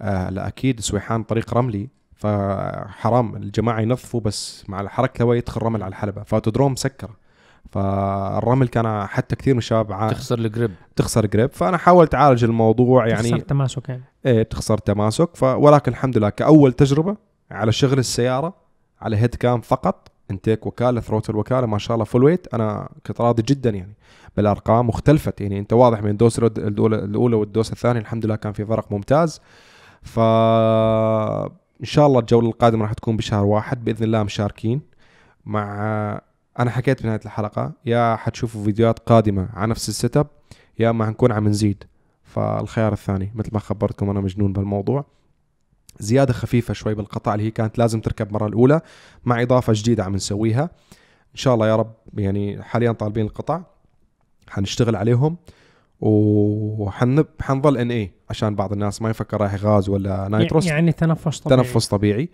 آه 0.00 0.30
لا 0.30 0.48
أكيد 0.48 0.80
سويحان 0.80 1.22
طريق 1.22 1.54
رملي. 1.54 1.88
فحرام 2.14 3.36
الجماعة 3.36 3.80
ينظفوا 3.80 4.20
بس 4.20 4.64
مع 4.68 4.80
الحركة 4.80 5.22
هو 5.22 5.32
يدخل 5.32 5.62
رمل 5.62 5.82
على 5.82 5.90
الحلبة. 5.90 6.22
فأوتودروم 6.22 6.72
مسكر 6.72 7.10
فالرمل 7.70 8.68
كان 8.68 9.06
حتى 9.06 9.36
كثير 9.36 9.54
من 9.54 9.58
الشباب 9.58 9.92
عا- 9.92 10.10
تخسر 10.10 10.38
الجريب. 10.38 10.70
تخسر 10.96 11.26
جريب. 11.26 11.50
فأنا 11.52 11.76
حاولت 11.76 12.14
أعالج 12.14 12.44
الموضوع 12.44 13.06
يعني 13.06 13.28
يعني 13.28 13.40
تماسك 13.40 13.88
يعني. 13.88 14.02
إيه 14.26 14.42
تخسر 14.42 14.78
تماسك. 14.78 15.28
ف 15.36 15.42
ولكن 15.42 15.92
الحمد 15.92 16.18
لله 16.18 16.28
كأول 16.28 16.72
تجربة 16.72 17.16
على 17.50 17.72
شغل 17.72 17.98
السيارة 17.98 18.54
على 19.00 19.16
head 19.16 19.34
cam 19.34 19.60
فقط. 19.60 20.08
intake 20.32 20.66
وكالة 20.66 21.00
throttle 21.00 21.36
وكالة 21.36 21.66
ما 21.66 21.78
شاء 21.78 21.94
الله 21.94 22.04
full 22.04 22.24
weight 22.24 22.54
أنا 22.54 22.88
كنت 23.06 23.20
راضي 23.20 23.42
جدا 23.42 23.70
يعني 23.70 23.94
بالأرقام 24.36 24.88
واختلفت 24.88 25.40
يعني. 25.40 25.58
أنت 25.58 25.72
واضح 25.72 26.02
من 26.02 26.10
الدوس 26.10 26.38
الاولى 26.38 27.36
والدوس 27.36 27.72
الثاني 27.72 27.98
الحمد 27.98 28.26
لله 28.26 28.36
كان 28.36 28.52
في 28.52 28.64
فرق 28.64 28.92
ممتاز. 28.92 29.40
ف 30.02 30.18
إن 31.80 31.86
شاء 31.86 32.06
الله 32.06 32.20
الجولة 32.20 32.48
القادمة 32.48 32.82
راح 32.82 32.92
تكون 32.92 33.16
بشهر 33.16 33.44
واحد 33.44 33.84
بإذن 33.84 34.04
الله 34.04 34.22
مشاركين 34.22 34.80
مع 35.46 36.20
أنا 36.58 36.70
حكيت 36.70 37.02
بنهايه 37.02 37.20
الحلقة 37.24 37.72
يا 37.86 38.16
حتشوفوا 38.16 38.64
فيديوهات 38.64 38.98
قادمة 38.98 39.48
على 39.54 39.70
نفس 39.70 39.88
ال 39.88 40.16
setup 40.16 40.26
يا 40.78 40.90
اما 40.90 41.06
حنكون 41.06 41.32
عم 41.32 41.48
نزيد. 41.48 41.84
فالخيار 42.24 42.92
الثاني 42.92 43.32
مثل 43.34 43.50
ما 43.52 43.58
خبرتكم 43.58 44.10
أنا 44.10 44.20
مجنون 44.20 44.52
بالموضوع 44.52 45.04
زيادة 46.02 46.32
خفيفة 46.32 46.74
شوي 46.74 46.94
بالقطع 46.94 47.34
اللي 47.34 47.46
هي 47.46 47.50
كانت 47.50 47.78
لازم 47.78 48.00
تركب 48.00 48.32
مرة 48.32 48.46
الأولى 48.46 48.80
مع 49.24 49.42
إضافة 49.42 49.72
جديدة 49.76 50.04
عم 50.04 50.14
نسويها. 50.14 50.62
إن 51.32 51.36
شاء 51.38 51.54
الله 51.54 51.68
يا 51.68 51.76
رب 51.76 51.92
يعني 52.14 52.62
حاليا 52.62 52.92
طالبين 52.92 53.26
القطع 53.26 53.62
حنشتغل 54.50 54.96
عليهم 54.96 55.36
وحنب 56.00 57.26
حنظل 57.40 57.76
إن 57.78 57.90
اي 57.90 58.10
عشان 58.30 58.54
بعض 58.54 58.72
الناس 58.72 59.02
ما 59.02 59.10
يفكر 59.10 59.40
رايح 59.40 59.54
غاز 59.54 59.88
ولا 59.88 60.28
نايتروس 60.28 60.66
يعني 60.66 60.92
تنفس 60.92 61.40
طبيعي. 61.40 61.62
تنفس 61.62 61.86
طبيعي. 61.88 62.28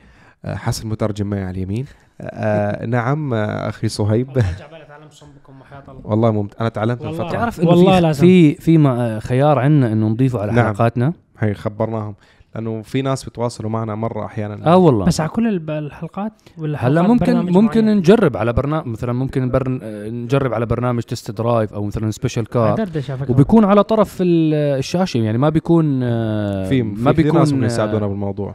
آه، 0.45 0.55
حسن 0.55 0.89
مترجم 0.89 1.27
معي 1.27 1.43
على 1.43 1.51
اليمين. 1.51 1.87
آه 2.21 2.87
نعم 2.87 3.35
آه، 3.35 3.69
أخي 3.69 3.89
صهيب. 3.89 4.29
والله 4.29 4.55
رجع 4.57 4.67
بالي 4.67 4.83
اتعلم 4.87 5.11
صنبكم 5.11 5.61
وحياة 5.61 5.83
الله. 5.89 6.01
والله 6.05 6.31
ممت... 6.31 6.55
أنا 6.61 6.69
تعلمت 6.69 7.01
والله. 7.01 7.13
الفترة. 7.23 7.39
تعرف 7.39 7.59
والله 7.59 7.95
في 7.97 8.01
لازم. 8.01 8.21
في 8.21 8.55
في 8.55 8.79
ما- 8.79 9.21
خيار 9.21 9.59
عندنا 9.59 9.93
إنه 9.93 10.09
نضيفه 10.09 10.41
على 10.41 10.53
نعم. 10.53 10.67
حلقاتنا. 10.67 11.13
هي 11.39 11.55
خبرناهم. 11.55 12.15
لأنه 12.55 12.83
في 12.83 13.03
ناس 13.03 13.25
بتواصلوا 13.25 13.71
معنا 13.71 13.95
مرة 13.95 14.25
أحيانا. 14.27 14.73
آه 14.73 14.77
والله. 14.77 15.05
بس 15.07 15.21
على 15.21 15.29
كل 15.31 15.71
الحلقات 15.71 16.33
ولا 16.59 16.87
هلا 16.87 17.03
ممكن 17.03 17.37
ممكن 17.37 17.85
معين؟ 17.85 17.97
نجرب 17.99 18.37
على 18.37 18.53
برنامج 18.53 18.87
مثلا 18.87 19.13
ممكن 19.13 19.51
برن... 19.51 19.81
آه، 19.83 20.09
نجرب 20.09 20.55
على 20.55 20.67
برنامج 20.67 21.03
test 21.03 21.31
drive 21.31 21.73
أو 21.75 21.85
مثلا 21.85 22.11
special 22.11 22.47
car. 22.47 22.87
وبيكون 23.29 23.65
على 23.65 23.83
طرف 23.85 24.17
ال- 24.21 24.55
الشاشة 24.79 25.19
يعني 25.19 25.39
ما 25.39 25.49
بيكون 25.49 26.01
آه، 26.03 26.69
في 26.69 26.83
ما 26.83 27.13
في 27.13 27.23
كثير 27.23 27.35
ناس 27.35 27.49
بيكون 27.49 27.55
ممكن 27.55 27.67
يساعدونا 27.67 28.05
آه، 28.05 28.09
بالموضوع. 28.09 28.55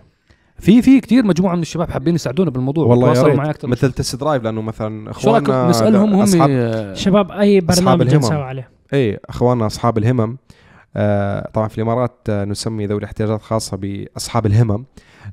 في 0.60 0.82
في 0.82 0.99
كثير 0.99 1.25
مجموعة 1.25 1.56
من 1.56 1.62
الشباب 1.62 1.89
حابين 1.89 2.15
يساعدونا 2.15 2.49
بالموضوع 2.49 2.86
والله 2.86 3.03
يا 3.08 3.10
بيتواصلوا 3.10 3.29
ريت. 3.32 3.38
معي 3.39 3.49
أكثر. 3.49 3.67
مثل 3.67 3.91
test 3.91 4.15
drive 4.15 4.43
لأنه 4.43 4.62
مثلا 4.62 5.12
إخواننا 5.12 5.69
نسألهم 5.69 6.13
هم 6.13 6.41
آه، 6.41 6.93
شباب 6.93 7.32
أي 7.32 7.60
أصحاب 7.69 7.97
برنامج 7.97 8.01
الهمم. 8.08 8.19
نسوي 8.25 8.38
عليه؟ 8.43 8.69
اي 8.93 9.19
إخواننا 9.29 9.65
أصحاب 9.65 9.97
الهمم. 9.97 10.21
آه 10.21 10.38
طبعا 11.53 11.67
في 11.67 11.77
الإمارات 11.77 12.15
آه 12.29 12.45
نسمي 12.45 12.86
ذوي 12.86 12.97
الاحتياجات 12.99 13.39
الخاصه 13.39 13.77
بأصحاب 13.77 14.45
الهمم. 14.45 14.86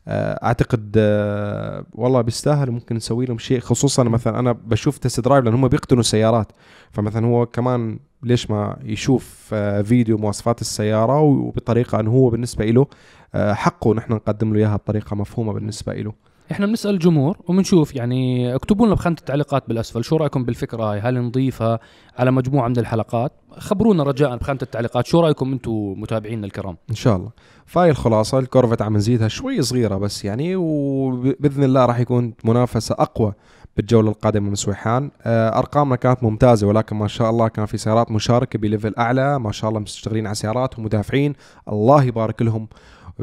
آه 0.09 0.45
أعتقد 0.45 0.95
آه 0.99 1.85
والله 1.95 2.21
بيستاهل 2.21 2.71
ممكن 2.71 2.97
نسوي 2.97 3.27
لهم 3.27 3.39
شيء 3.39 3.61
خصوصا 3.61 4.03
مثلا 4.03 4.39
أنا 4.39 4.53
بشوف 4.53 4.99
test 4.99 5.21
drive 5.21 5.45
لأن 5.45 5.55
هم 5.55 5.69
بيقتنوا 5.69 6.03
سيارات 6.03 6.53
فمثلا 6.93 7.27
هو 7.27 7.47
كمان 7.47 7.99
ليش 8.23 8.51
ما 8.51 8.77
يشوف 8.85 9.51
آه 9.53 9.83
فيديو 9.83 10.19
مواصفات 10.19 10.61
السيارة 10.61 11.21
وبطريقة 11.21 12.01
أنه 12.01 12.11
هو 12.11 12.31
بالنسبة 12.31 12.65
له 12.65 12.87
آه 13.35 13.53
حقه 13.53 13.95
نحن 13.95 14.13
نقدم 14.13 14.53
له 14.55 14.59
إياها 14.61 14.77
بطريقة 14.77 15.17
مفهومة 15.17 15.53
بالنسبة 15.53 15.95
له 15.95 16.13
إحنا 16.53 16.67
بنسأل 16.67 16.91
الجمهور 16.95 17.39
وبنشوف 17.49 17.97
يعني 17.97 18.55
اكتبوا 18.55 18.87
لنا 18.87 18.95
بخانة 18.95 19.17
التعليقات 19.21 19.65
بالأسفل 19.69 20.05
شو 20.05 20.17
رأيكم 20.17 20.45
بالفكرة 20.45 20.85
هاي؟ 20.85 21.01
هل 21.01 21.23
نضيفها 21.23 21.79
على 22.19 22.31
مجموعة 22.31 22.69
من 22.69 22.79
الحلقات؟ 22.79 23.33
خبرونا 23.59 24.03
رجاء 24.03 24.37
بخانة 24.37 24.59
التعليقات 24.63 25.07
شو 25.07 25.21
رأيكم 25.21 25.53
أنتم 25.53 25.73
متابعينا 25.97 26.47
الكرام؟ 26.47 26.77
إن 26.91 26.95
شاء 26.95 27.17
الله. 27.17 27.31
فهي 27.67 27.91
الخلاصه 27.91 28.39
الكورفت 28.39 28.83
عم 28.83 28.97
نزيدها 28.97 29.29
شوي 29.29 29.63
صغيرة 29.63 29.97
بس 29.97 30.25
يعني 30.25 30.57
وبإذن 30.57 31.65
الله 31.65 31.85
راح 31.87 31.99
يكون 31.99 32.35
منافسة 32.45 32.95
أقوى 32.99 33.33
بالجولة 33.77 34.11
القادمة 34.11 34.49
من 34.49 34.55
سويحان. 34.55 35.11
آه، 35.23 35.59
أرقامنا 35.59 35.97
كانت 35.97 36.23
ممتازة 36.23 36.67
ولكن 36.67 36.97
ما 36.97 37.09
شاء 37.09 37.31
الله 37.31 37.49
كان 37.49 37.67
في 37.67 37.79
سيارات 37.79 38.11
مشاركة 38.11 38.59
بليفل 38.59 38.95
أعلى. 38.99 39.39
ما 39.39 39.53
شاء 39.53 39.71
الله 39.71 39.81
مشتغلين 39.81 40.27
على 40.27 40.35
سيارات 40.35 40.79
ومدافعين. 40.79 41.35
الله 41.69 42.05
يبارك 42.05 42.43
لهم. 42.43 42.69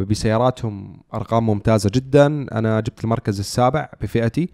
بسياراتهم 0.06 1.02
أرقام 1.14 1.46
ممتازة 1.46 1.90
جدا. 1.94 2.26
أنا 2.28 2.80
جبت 2.80 3.04
المركز 3.04 3.40
السابع 3.40 3.90
بفئتي 4.02 4.50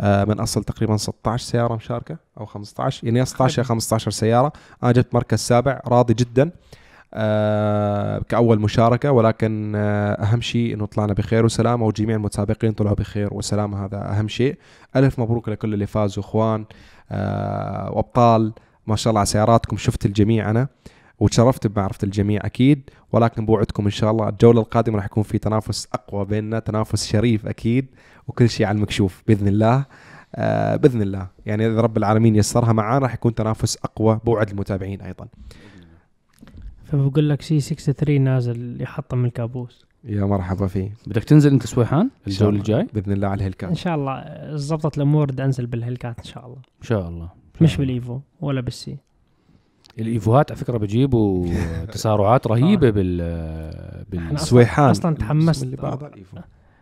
آه، 0.00 0.24
من 0.24 0.40
أصل 0.40 0.64
تقريبا 0.64 0.96
16 0.96 1.44
سيارة 1.44 1.74
مشاركة 1.74 2.16
أو 2.40 2.46
15 2.46 3.06
يعني 3.06 3.24
16 3.24 3.62
15 3.62 4.10
سيارة. 4.10 4.52
أنا 4.82 4.92
جبت 4.92 5.14
مركز 5.14 5.38
سابع 5.38 5.80
راضي 5.86 6.14
جدا 6.14 6.50
آه 7.14 8.18
كأول 8.28 8.60
مشاركة. 8.60 9.10
ولكن 9.10 9.72
آه 9.76 10.12
أهم 10.12 10.40
شيء 10.40 10.74
أنه 10.74 10.86
طلعنا 10.86 11.12
بخير 11.12 11.44
وسلامة 11.44 11.86
وجميع 11.86 12.16
المتسابقين 12.16 12.72
طلعوا 12.72 12.96
بخير 12.96 13.34
وسلامة 13.34 13.84
هذا 13.84 14.10
أهم 14.18 14.28
شيء. 14.28 14.58
ألف 14.96 15.18
مبروك 15.18 15.48
لكل 15.48 15.74
اللي 15.74 15.86
فازوا 15.86 16.22
إخوان 16.22 16.64
آه 17.10 17.90
وأبطال. 17.92 18.52
ما 18.86 18.96
شاء 18.96 19.10
الله 19.10 19.20
على 19.20 19.26
سياراتكم. 19.26 19.76
شفت 19.76 20.06
الجميع 20.06 20.50
أنا. 20.50 20.68
وتشرفت 21.20 21.66
بمعرفة 21.66 22.04
الجميع 22.04 22.40
أكيد 22.44 22.90
ولكن 23.12 23.46
بوعدكم 23.46 23.84
إن 23.84 23.90
شاء 23.90 24.10
الله 24.10 24.28
الجولة 24.28 24.60
القادمة 24.60 24.96
راح 24.96 25.04
يكون 25.04 25.22
في 25.22 25.38
تنافس 25.38 25.88
أقوى 25.92 26.24
بيننا 26.24 26.58
تنافس 26.58 27.06
شريف 27.06 27.46
أكيد 27.46 27.86
وكل 28.28 28.48
شيء 28.48 28.66
على 28.66 28.76
المكشوف 28.76 29.22
بإذن 29.26 29.48
الله. 29.48 29.84
آه 30.34 30.76
بإذن 30.76 31.02
الله. 31.02 31.28
يعني 31.46 31.66
إذا 31.66 31.80
رب 31.80 31.96
العالمين 31.96 32.36
يسرها 32.36 32.72
معانا 32.72 32.98
راح 32.98 33.14
يكون 33.14 33.34
تنافس 33.34 33.78
أقوى 33.84 34.20
بوعد 34.24 34.50
المتابعين 34.50 35.00
أيضا. 35.00 35.26
فبقول 36.84 37.28
لك 37.28 37.42
C63 37.42 38.20
نازل 38.20 38.82
يحطم 38.82 39.24
الكابوس. 39.24 39.86
يا 40.04 40.24
مرحبا 40.24 40.66
فيه. 40.66 40.94
بدك 41.06 41.24
تنزل 41.24 41.52
أنت 41.52 41.66
سويحان 41.66 42.10
الجولة. 42.26 42.56
الجاي؟ 42.56 42.86
بإذن 42.94 43.12
الله 43.12 43.28
على 43.28 43.40
ال 43.40 43.43
Hellcat 43.43 43.68
إن 43.68 43.74
شاء 43.74 43.94
الله. 43.94 44.24
زبطت 44.56 44.96
الأمور 44.96 45.32
بدي 45.32 45.44
أنزل 45.44 45.66
بال 45.66 45.78
Hellcat 45.78 46.18
إن 46.18 46.24
شاء 46.24 46.46
الله. 46.46 46.56
إن 46.56 46.86
شاء 46.86 47.08
الله. 47.08 47.28
مش 47.60 47.76
بال 47.76 47.94
Evo 47.94 48.20
ولا 48.40 48.60
بال 48.60 48.78
C. 48.78 48.96
الإيفوهات 49.98 50.50
على 50.50 50.60
فكرة 50.60 50.78
بجيبوا 50.78 51.46
تسارعات 51.92 52.46
رهيبة 52.46 52.90
بال 52.90 53.20
إحنا 53.20 54.30
بال 54.30 54.38
أصلاً- 54.38 54.42
سويحان. 54.42 54.90
أصلاً 54.90 55.14
تحمست. 55.16 55.62
الإيفو. 55.62 55.86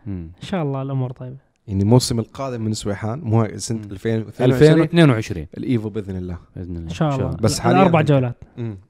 مم. 0.05 0.29
إن 0.41 0.47
شاء 0.47 0.63
الله 0.63 0.81
الأمور 0.81 1.11
طيبة. 1.11 1.35
يعني 1.67 1.83
الموسم 1.83 2.19
القادم 2.19 2.61
من 2.61 2.73
سويحان 2.73 3.19
مو 3.23 3.47
سنة 3.55 3.77
مم. 3.77 3.83
2022 3.91 4.53
2022 4.53 5.47
الإيفو 5.57 5.89
بإذن 5.89 6.15
الله. 6.17 6.37
بإذن 6.55 6.71
الله. 6.77 6.83
إن 6.89 6.89
شاء 6.89 7.15
الله. 7.15 7.29
بس 7.29 7.59
حالياً 7.59 7.81
أربع 7.81 8.01
جولات. 8.01 8.35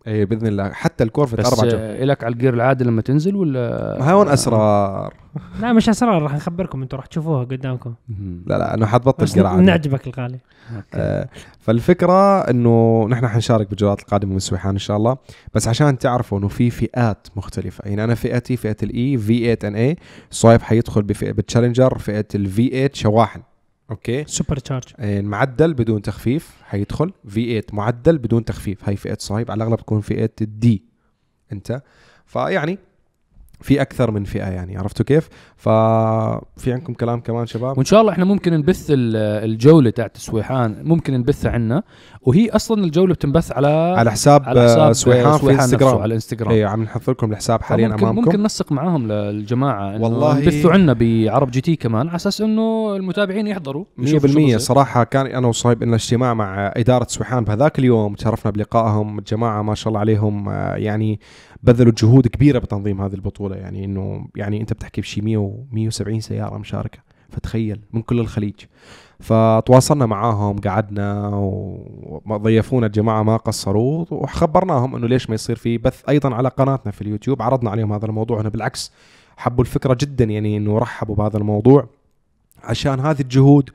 اي 0.07 0.25
بإذن 0.25 0.47
الله. 0.47 0.69
حتى 0.71 1.03
الكورفت 1.03 1.35
بس 1.39 1.45
أربع 1.53 1.61
جولات. 1.61 1.73
آه، 1.79 2.03
إلك 2.03 2.23
على 2.23 2.33
الجير 2.33 2.53
العادي 2.53 2.83
لما 2.83 3.01
تنزل 3.01 3.35
ولا؟ 3.35 3.97
ما 3.99 4.11
هون 4.11 4.27
أسرار. 4.29 5.13
لا 5.59 5.73
مش 5.73 5.89
اسرار 5.89 6.21
راح 6.21 6.33
نخبركم 6.35 6.81
أنتم 6.81 6.97
راح 6.97 7.05
تشوفوها 7.05 7.43
قدامكم. 7.43 7.93
لا 8.45 8.57
لا 8.57 8.73
انه 8.73 8.85
حتبطل 8.85 9.41
قرعه 9.41 9.55
نعجبك 9.55 10.07
الغالي. 10.07 10.39
آه 10.93 11.29
فالفكرة 11.59 12.39
إنه 12.39 13.07
نحن 13.09 13.27
حنشارك 13.27 13.69
بالجولات 13.69 13.99
القادمة 13.99 14.33
من 14.33 14.39
سويحان 14.39 14.71
إن 14.71 14.77
شاء 14.79 14.97
الله. 14.97 15.17
بس 15.53 15.67
عشان 15.67 15.97
تعرفوا 15.97 16.39
إنه 16.39 16.47
في 16.47 16.69
فئات 16.69 17.27
مختلفة. 17.35 17.89
يعني 17.89 18.03
أنا 18.03 18.15
فئتي 18.15 18.57
فئة 18.57 18.75
ال 18.83 19.17
V8 19.17 19.55
NA 19.55 19.97
صايب 20.31 20.61
حيدخل 20.61 21.01
بفئة 21.01 21.31
بال 21.31 21.42
Challenger 21.42 21.97
فئة 21.97 22.27
ال 22.35 22.69
V8 22.69 22.89
شواحن. 22.93 23.41
okay؟ 23.91 24.23
supercharge 24.27 24.83
آه، 24.99 25.21
معدل 25.21 25.73
بدون 25.73 26.01
تخفيف 26.01 26.51
حيدخل. 26.63 27.13
V8 27.27 27.63
معدل 27.73 28.17
بدون 28.17 28.45
تخفيف. 28.45 28.89
هاي 28.89 28.95
فئة 28.95 29.17
صايب. 29.19 29.51
على 29.51 29.63
الأغلب 29.63 29.79
تكون 29.79 30.01
فئة 30.01 30.31
ال 30.41 30.62
D 30.62 30.83
أنت؟ 31.51 31.81
فيعني 32.25 32.77
في 33.61 33.81
أكثر 33.81 34.11
من 34.11 34.23
فئة 34.23 34.49
يعني 34.49 34.77
عرفتوا 34.77 35.05
كيف؟ 35.05 35.29
ففي 36.57 36.73
عندكم 36.73 36.93
كلام 36.93 37.19
كمان 37.19 37.45
شباب؟ 37.45 37.77
وإن 37.77 37.85
شاء 37.85 38.01
الله 38.01 38.11
إحنا 38.11 38.25
ممكن 38.25 38.53
نبث 38.53 38.85
ال- 38.89 39.15
الجولة 39.51 39.89
تاعت 39.89 40.17
سويحان 40.17 40.75
ممكن 40.83 41.13
نبثها 41.13 41.51
عنا 41.51 41.83
وهي 42.21 42.49
أصلا 42.49 42.83
الجولة 42.83 43.13
بتنبث 43.13 43.51
على 43.51 43.67
على 43.97 44.11
حساب, 44.11 44.43
على 44.45 44.63
حساب 44.63 44.79
آه، 44.79 44.91
سويحان 44.91 45.37
في 45.37 45.45
نفسه 45.45 45.63
انستغرام 45.63 45.95
على 45.95 46.05
الانستغرام 46.05 46.51
اي 46.51 46.63
عم 46.65 46.83
نحط 46.83 47.09
لكم 47.09 47.31
الحساب 47.31 47.61
حاليا 47.61 47.87
ممكن 47.87 48.03
أمامكم. 48.03 48.25
ممكن 48.25 48.39
ننسق 48.39 48.71
معاهم 48.71 49.07
للجماعه 49.07 49.95
إنه 49.95 50.03
والله- 50.03 50.39
يبثوا 50.39 50.71
عنا 50.71 50.93
بعرب 50.93 51.51
GT 51.51 51.75
كمان 51.75 52.07
على 52.07 52.15
أساس 52.15 52.41
إنه 52.41 52.95
المتابعين 52.95 53.47
يحضروا. 53.47 53.85
يشوفوا 53.99 54.27
شو 54.29 54.33
100% 54.39 54.45
بصير. 54.45 54.57
صراحة 54.57 55.03
كان 55.03 55.25
أنا 55.25 55.47
وصايب 55.47 55.83
لنا 55.83 55.95
اجتماع 55.95 56.33
مع 56.33 56.71
إدارة 56.75 57.05
سويحان 57.09 57.43
بهذاك 57.43 57.79
اليوم 57.79 58.15
تشرفنا 58.15 58.51
بلقائهم. 58.51 59.19
الجماعة 59.19 59.61
ما 59.61 59.75
شاء 59.75 59.87
الله 59.87 59.99
عليهم 59.99 60.49
آه، 60.49 60.75
يعني 60.75 61.19
بذلوا 61.63 61.93
جهود 61.97 62.27
كبيرة 62.27 62.59
بتنظيم 62.59 63.01
هذه 63.01 63.13
البطولة 63.51 63.55
يعني 63.57 63.85
إنه 63.85 64.27
يعني 64.35 64.61
أنت 64.61 64.73
بتحكي 64.73 65.01
بشي 65.01 65.21
100 65.21 65.37
و 65.37 65.65
170 65.71 66.19
سيارة 66.19 66.57
مشاركة. 66.57 66.99
فتخيل 67.29 67.81
من 67.93 68.01
كل 68.01 68.19
الخليج. 68.19 68.55
فتواصلنا 69.19 70.05
معاهم 70.05 70.59
قعدنا 70.59 71.29
وضيفونا 72.25 72.85
الجماعة 72.85 73.23
ما 73.23 73.37
قصروا 73.37 74.05
وخبرناهم 74.11 74.95
إنه 74.95 75.07
ليش 75.07 75.29
ما 75.29 75.35
يصير 75.35 75.55
في 75.55 75.77
بث 75.77 76.09
أيضا 76.09 76.35
على 76.35 76.49
قناتنا 76.49 76.91
في 76.91 77.01
اليوتيوب. 77.01 77.41
عرضنا 77.41 77.69
عليهم 77.69 77.93
هذا 77.93 78.05
الموضوع 78.05 78.41
هنا 78.41 78.49
بالعكس 78.49 78.91
حبوا 79.37 79.63
الفكرة 79.63 79.97
جدا 79.99 80.25
يعني 80.25 80.57
إنه 80.57 80.77
رحبوا 80.77 81.15
بهذا 81.15 81.37
الموضوع 81.37 81.87
عشان 82.63 82.99
هذه 82.99 83.21
الجهود. 83.21 83.69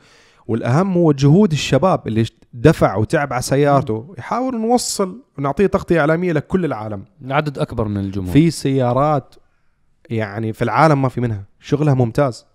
والأهم 0.47 0.93
هو 0.93 1.13
جهود 1.13 1.53
الشباب 1.53 2.07
اللي 2.07 2.25
دفع 2.53 2.97
وتعب 2.97 3.33
على 3.33 3.43
سيارته. 3.43 4.15
يحاول 4.19 4.61
نوصل 4.61 5.23
ونعطيه 5.39 5.67
تغطية 5.67 6.01
إعلامية 6.01 6.33
لكل 6.33 6.65
العالم. 6.65 7.05
عدد 7.31 7.59
أكبر 7.59 7.89
من 7.89 7.97
الجمهور. 7.97 8.33
في 8.33 8.51
سيارات 8.51 9.35
يعني 10.11 10.53
في 10.53 10.63
العالم 10.63 11.03
ما 11.03 11.09
في 11.09 11.21
منها. 11.21 11.45
شغلها 11.61 11.95
ممتاز. 11.95 12.47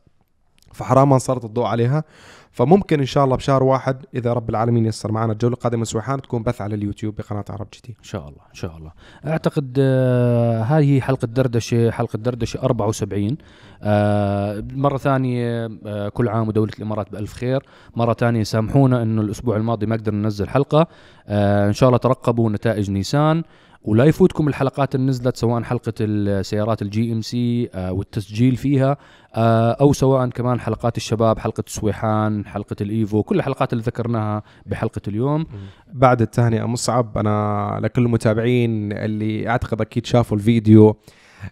فحرام 0.74 1.14
نسلط 1.14 1.46
الضوء 1.46 1.66
عليها. 1.66 2.04
فممكن 2.52 3.00
إن 3.00 3.06
شاء 3.06 3.24
الله 3.24 3.36
بشهر 3.36 3.64
واحد 3.64 4.06
إذا 4.16 4.34
رب 4.34 4.50
العالمين 4.50 4.86
يسر 4.86 5.12
معنا 5.12 5.34
الجولة. 5.34 5.54
القادمه 5.54 5.80
من 5.80 5.86
سويحان 5.86 6.22
تكون 6.22 6.44
بث 6.44 6.62
على 6.62 6.76
اليوتيوب 6.76 7.16
بقناة 7.16 7.46
عرب 7.50 7.68
جي 7.74 7.96
إن 8.00 8.04
شاء 8.04 8.22
الله 8.22 8.42
إن 8.50 8.54
شاء 8.54 8.78
الله. 8.78 8.92
أعتقد 9.28 9.78
آه 9.80 10.64
هاي 10.64 11.02
حلقة 11.02 11.26
دردشة 11.26 11.92
حلقة 11.92 12.18
دردشة 12.18 12.64
74 12.64 13.38
آه 13.84 14.64
مرة 14.72 14.98
ثانية 14.98 15.70
آه 15.86 16.10
كل 16.10 16.28
عام 16.28 16.48
ودولة 16.48 16.72
الإمارات 16.78 17.12
بألف 17.12 17.34
خير. 17.34 17.64
مرة 17.96 18.14
ثانية 18.14 18.44
سامحونا 18.44 19.02
إنه 19.02 19.22
الأسبوع 19.22 19.58
الماضي 19.58 19.86
ما 19.86 19.96
قدرنا 19.96 20.22
ننزل 20.22 20.50
حلقة. 20.50 20.88
آه 21.28 21.68
إن 21.68 21.74
شاء 21.74 21.90
الله 21.90 21.98
ترقبوا 21.98 22.50
نتائج 22.50 22.92
نيسان. 22.92 23.44
ولا 23.84 24.06
يفوتكم 24.06 24.48
الحلقات 24.48 24.96
اللي 24.96 25.08
نزلت 25.08 25.38
سواء 25.38 25.64
حلقة 25.64 25.94
السيارات 26.00 26.82
ال 26.82 27.14
GMC 27.14 27.70
آه 27.74 27.92
والتسجيل 27.92 28.56
فيها 28.56 28.98
آه 29.36 29.72
أو 29.72 29.94
سواء 29.94 30.30
كمان 30.30 30.60
حلقات 30.60 30.98
الشباب 30.98 31.40
حلقة 31.40 31.64
سويحان 31.68 32.46
حلقة 32.46 32.76
ال 32.82 32.92
Evo 32.92 33.24
كل 33.24 33.36
الحلقات 33.36 33.74
اللي 33.74 33.84
ذكرناها 33.84 34.44
بحلقة 34.66 35.02
اليوم. 35.08 35.46
بعد 35.94 36.22
التهنئة 36.22 36.66
مصعب 36.66 37.18
أنا 37.18 37.80
لكل 37.84 38.02
المتابعين 38.06 38.92
اللي 38.92 39.50
أعتقد 39.50 39.82
أكيد 39.82 40.06
شافوا 40.06 40.38
الفيديو. 40.38 40.98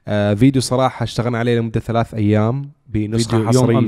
آه 0.07 0.33
فيديو 0.33 0.61
صراحة 0.61 1.03
اشتغلنا 1.03 1.37
عليه 1.37 1.59
لمدة 1.59 1.79
ثلاث 1.79 2.13
أيام 2.13 2.71
بنسخة 2.87 3.47
حصرية. 3.47 3.87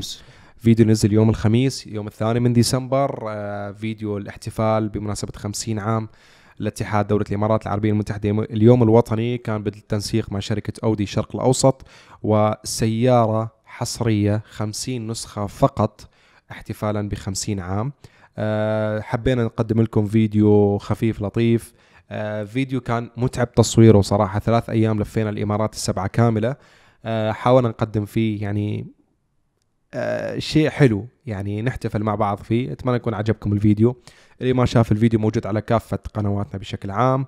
فيديو 0.57 0.85
نزل 0.85 1.13
يوم 1.13 1.29
الخميس 1.29 1.87
يوم 1.87 2.07
الثاني 2.07 2.39
من 2.39 2.53
ديسمبر. 2.53 3.25
آه 3.29 3.71
فيديو 3.71 4.17
الاحتفال 4.17 4.89
بمناسبة 4.89 5.31
50 5.35 5.79
عام 5.79 6.07
لاتحاد 6.59 7.07
دولة 7.07 7.25
الإمارات 7.29 7.63
العربية 7.63 7.91
المتحدة 7.91 8.29
اليوم 8.29 8.83
الوطني 8.83 9.37
كان 9.37 9.63
بالتنسيق 9.63 10.31
مع 10.31 10.39
شركة 10.39 10.73
أودي 10.83 11.03
الشرق 11.03 11.35
الأوسط 11.35 11.87
وسيارة 12.23 13.51
حصرية 13.65 14.43
50 14.49 15.07
نسخة 15.07 15.45
فقط 15.45 16.09
احتفالا 16.51 17.09
ب 17.09 17.15
50 17.15 17.59
عام. 17.59 17.93
آه 18.37 18.99
حبينا 18.99 19.43
نقدم 19.43 19.81
لكم 19.81 20.05
فيديو 20.05 20.77
خفيف 20.77 21.21
لطيف. 21.21 21.73
آه 22.09 22.43
فيديو 22.43 22.81
كان 22.81 23.09
متعب 23.17 23.51
تصويره 23.51 24.01
صراحة. 24.01 24.39
ثلاث 24.39 24.69
أيام 24.69 24.99
لفينا 24.99 25.29
الإمارات 25.29 25.73
السبعة 25.73 26.07
كاملة. 26.07 26.55
آه 27.05 27.31
حاولنا 27.31 27.69
نقدم 27.69 28.05
فيه 28.05 28.41
يعني 28.41 28.87
آه 29.93 30.39
شيء 30.39 30.69
حلو. 30.69 31.05
يعني 31.25 31.61
نحتفل 31.61 32.03
مع 32.03 32.15
بعض 32.15 32.37
فيه. 32.37 32.71
أتمنى 32.71 32.95
يكون 32.95 33.13
عجبكم 33.13 33.53
الفيديو. 33.53 33.95
اللي 34.41 34.53
ما 34.53 34.65
شاف 34.65 34.91
الفيديو 34.91 35.19
موجود 35.19 35.47
على 35.47 35.61
كافة 35.61 35.99
قنواتنا 36.13 36.59
بشكل 36.59 36.91
عام. 36.91 37.25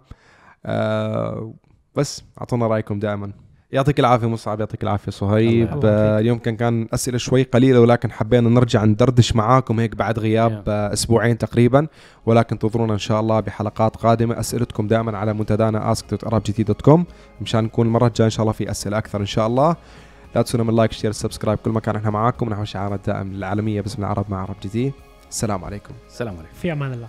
آه 0.66 1.54
بس 1.96 2.24
أعطونا 2.40 2.68
رأيكم 2.68 3.00
دائما. 3.00 3.32
يعطيك 3.72 4.00
العافية 4.00 4.30
مصعب 4.30 4.60
يعطيك 4.60 4.84
العافية 4.84 5.12
صهيب. 5.12 5.80
آه 5.86 6.20
اليوم 6.20 6.38
كان 6.38 6.56
كان 6.56 6.88
أسئلة 6.94 7.18
شوي 7.18 7.44
قليلة 7.44 7.80
ولكن 7.80 8.12
حبينا 8.12 8.50
نرجع 8.50 8.84
ندردش 8.84 9.36
معاكم 9.36 9.80
هيك 9.80 9.96
بعد 9.96 10.20
غياب 10.20 10.64
آه 10.68 10.94
أسبوعين 10.94 11.38
تقريبا. 11.38 11.88
ولكن 12.26 12.56
انتظرونا 12.56 12.94
إن 12.94 13.00
شاء 13.00 13.20
الله 13.20 13.40
بحلقات 13.40 13.96
قادمة. 13.96 14.40
أسئلتكم 14.40 14.88
دائما 14.88 15.18
على 15.18 15.34
منتدانا 15.34 15.94
ask.arabgt.com 15.94 17.00
مشان 17.42 17.64
نكون 17.64 17.88
المرة 17.88 18.08
الجاية 18.08 18.26
إن 18.26 18.32
شاء 18.32 18.42
الله 18.42 18.54
في 18.54 18.72
أسئلة 18.72 18.98
أكثر 18.98 19.22
إن 19.22 19.26
شاء 19.26 19.48
الله. 19.48 19.76
لا 20.36 20.42
تنسونا 20.42 20.64
من 20.64 20.76
like 20.76 20.92
share 20.92 21.12
subscribe 21.12 21.60
كل 21.60 21.72
مكان 21.72 21.96
إحنا 21.96 22.10
معاكم. 22.10 22.50
نحو 22.50 22.64
شعار 22.64 22.96
الدائم 22.96 23.32
العالميه 23.32 23.82
باسم 23.82 24.02
العرب 24.02 24.26
مع 24.30 24.42
عرب 24.42 24.56
GT. 24.64 24.94
السلام 25.30 25.66
عليكم. 25.66 25.94
السلام 26.08 26.38
عليكم. 26.38 26.54
في 26.54 26.72
أمان 26.72 26.94
الله. 26.94 27.08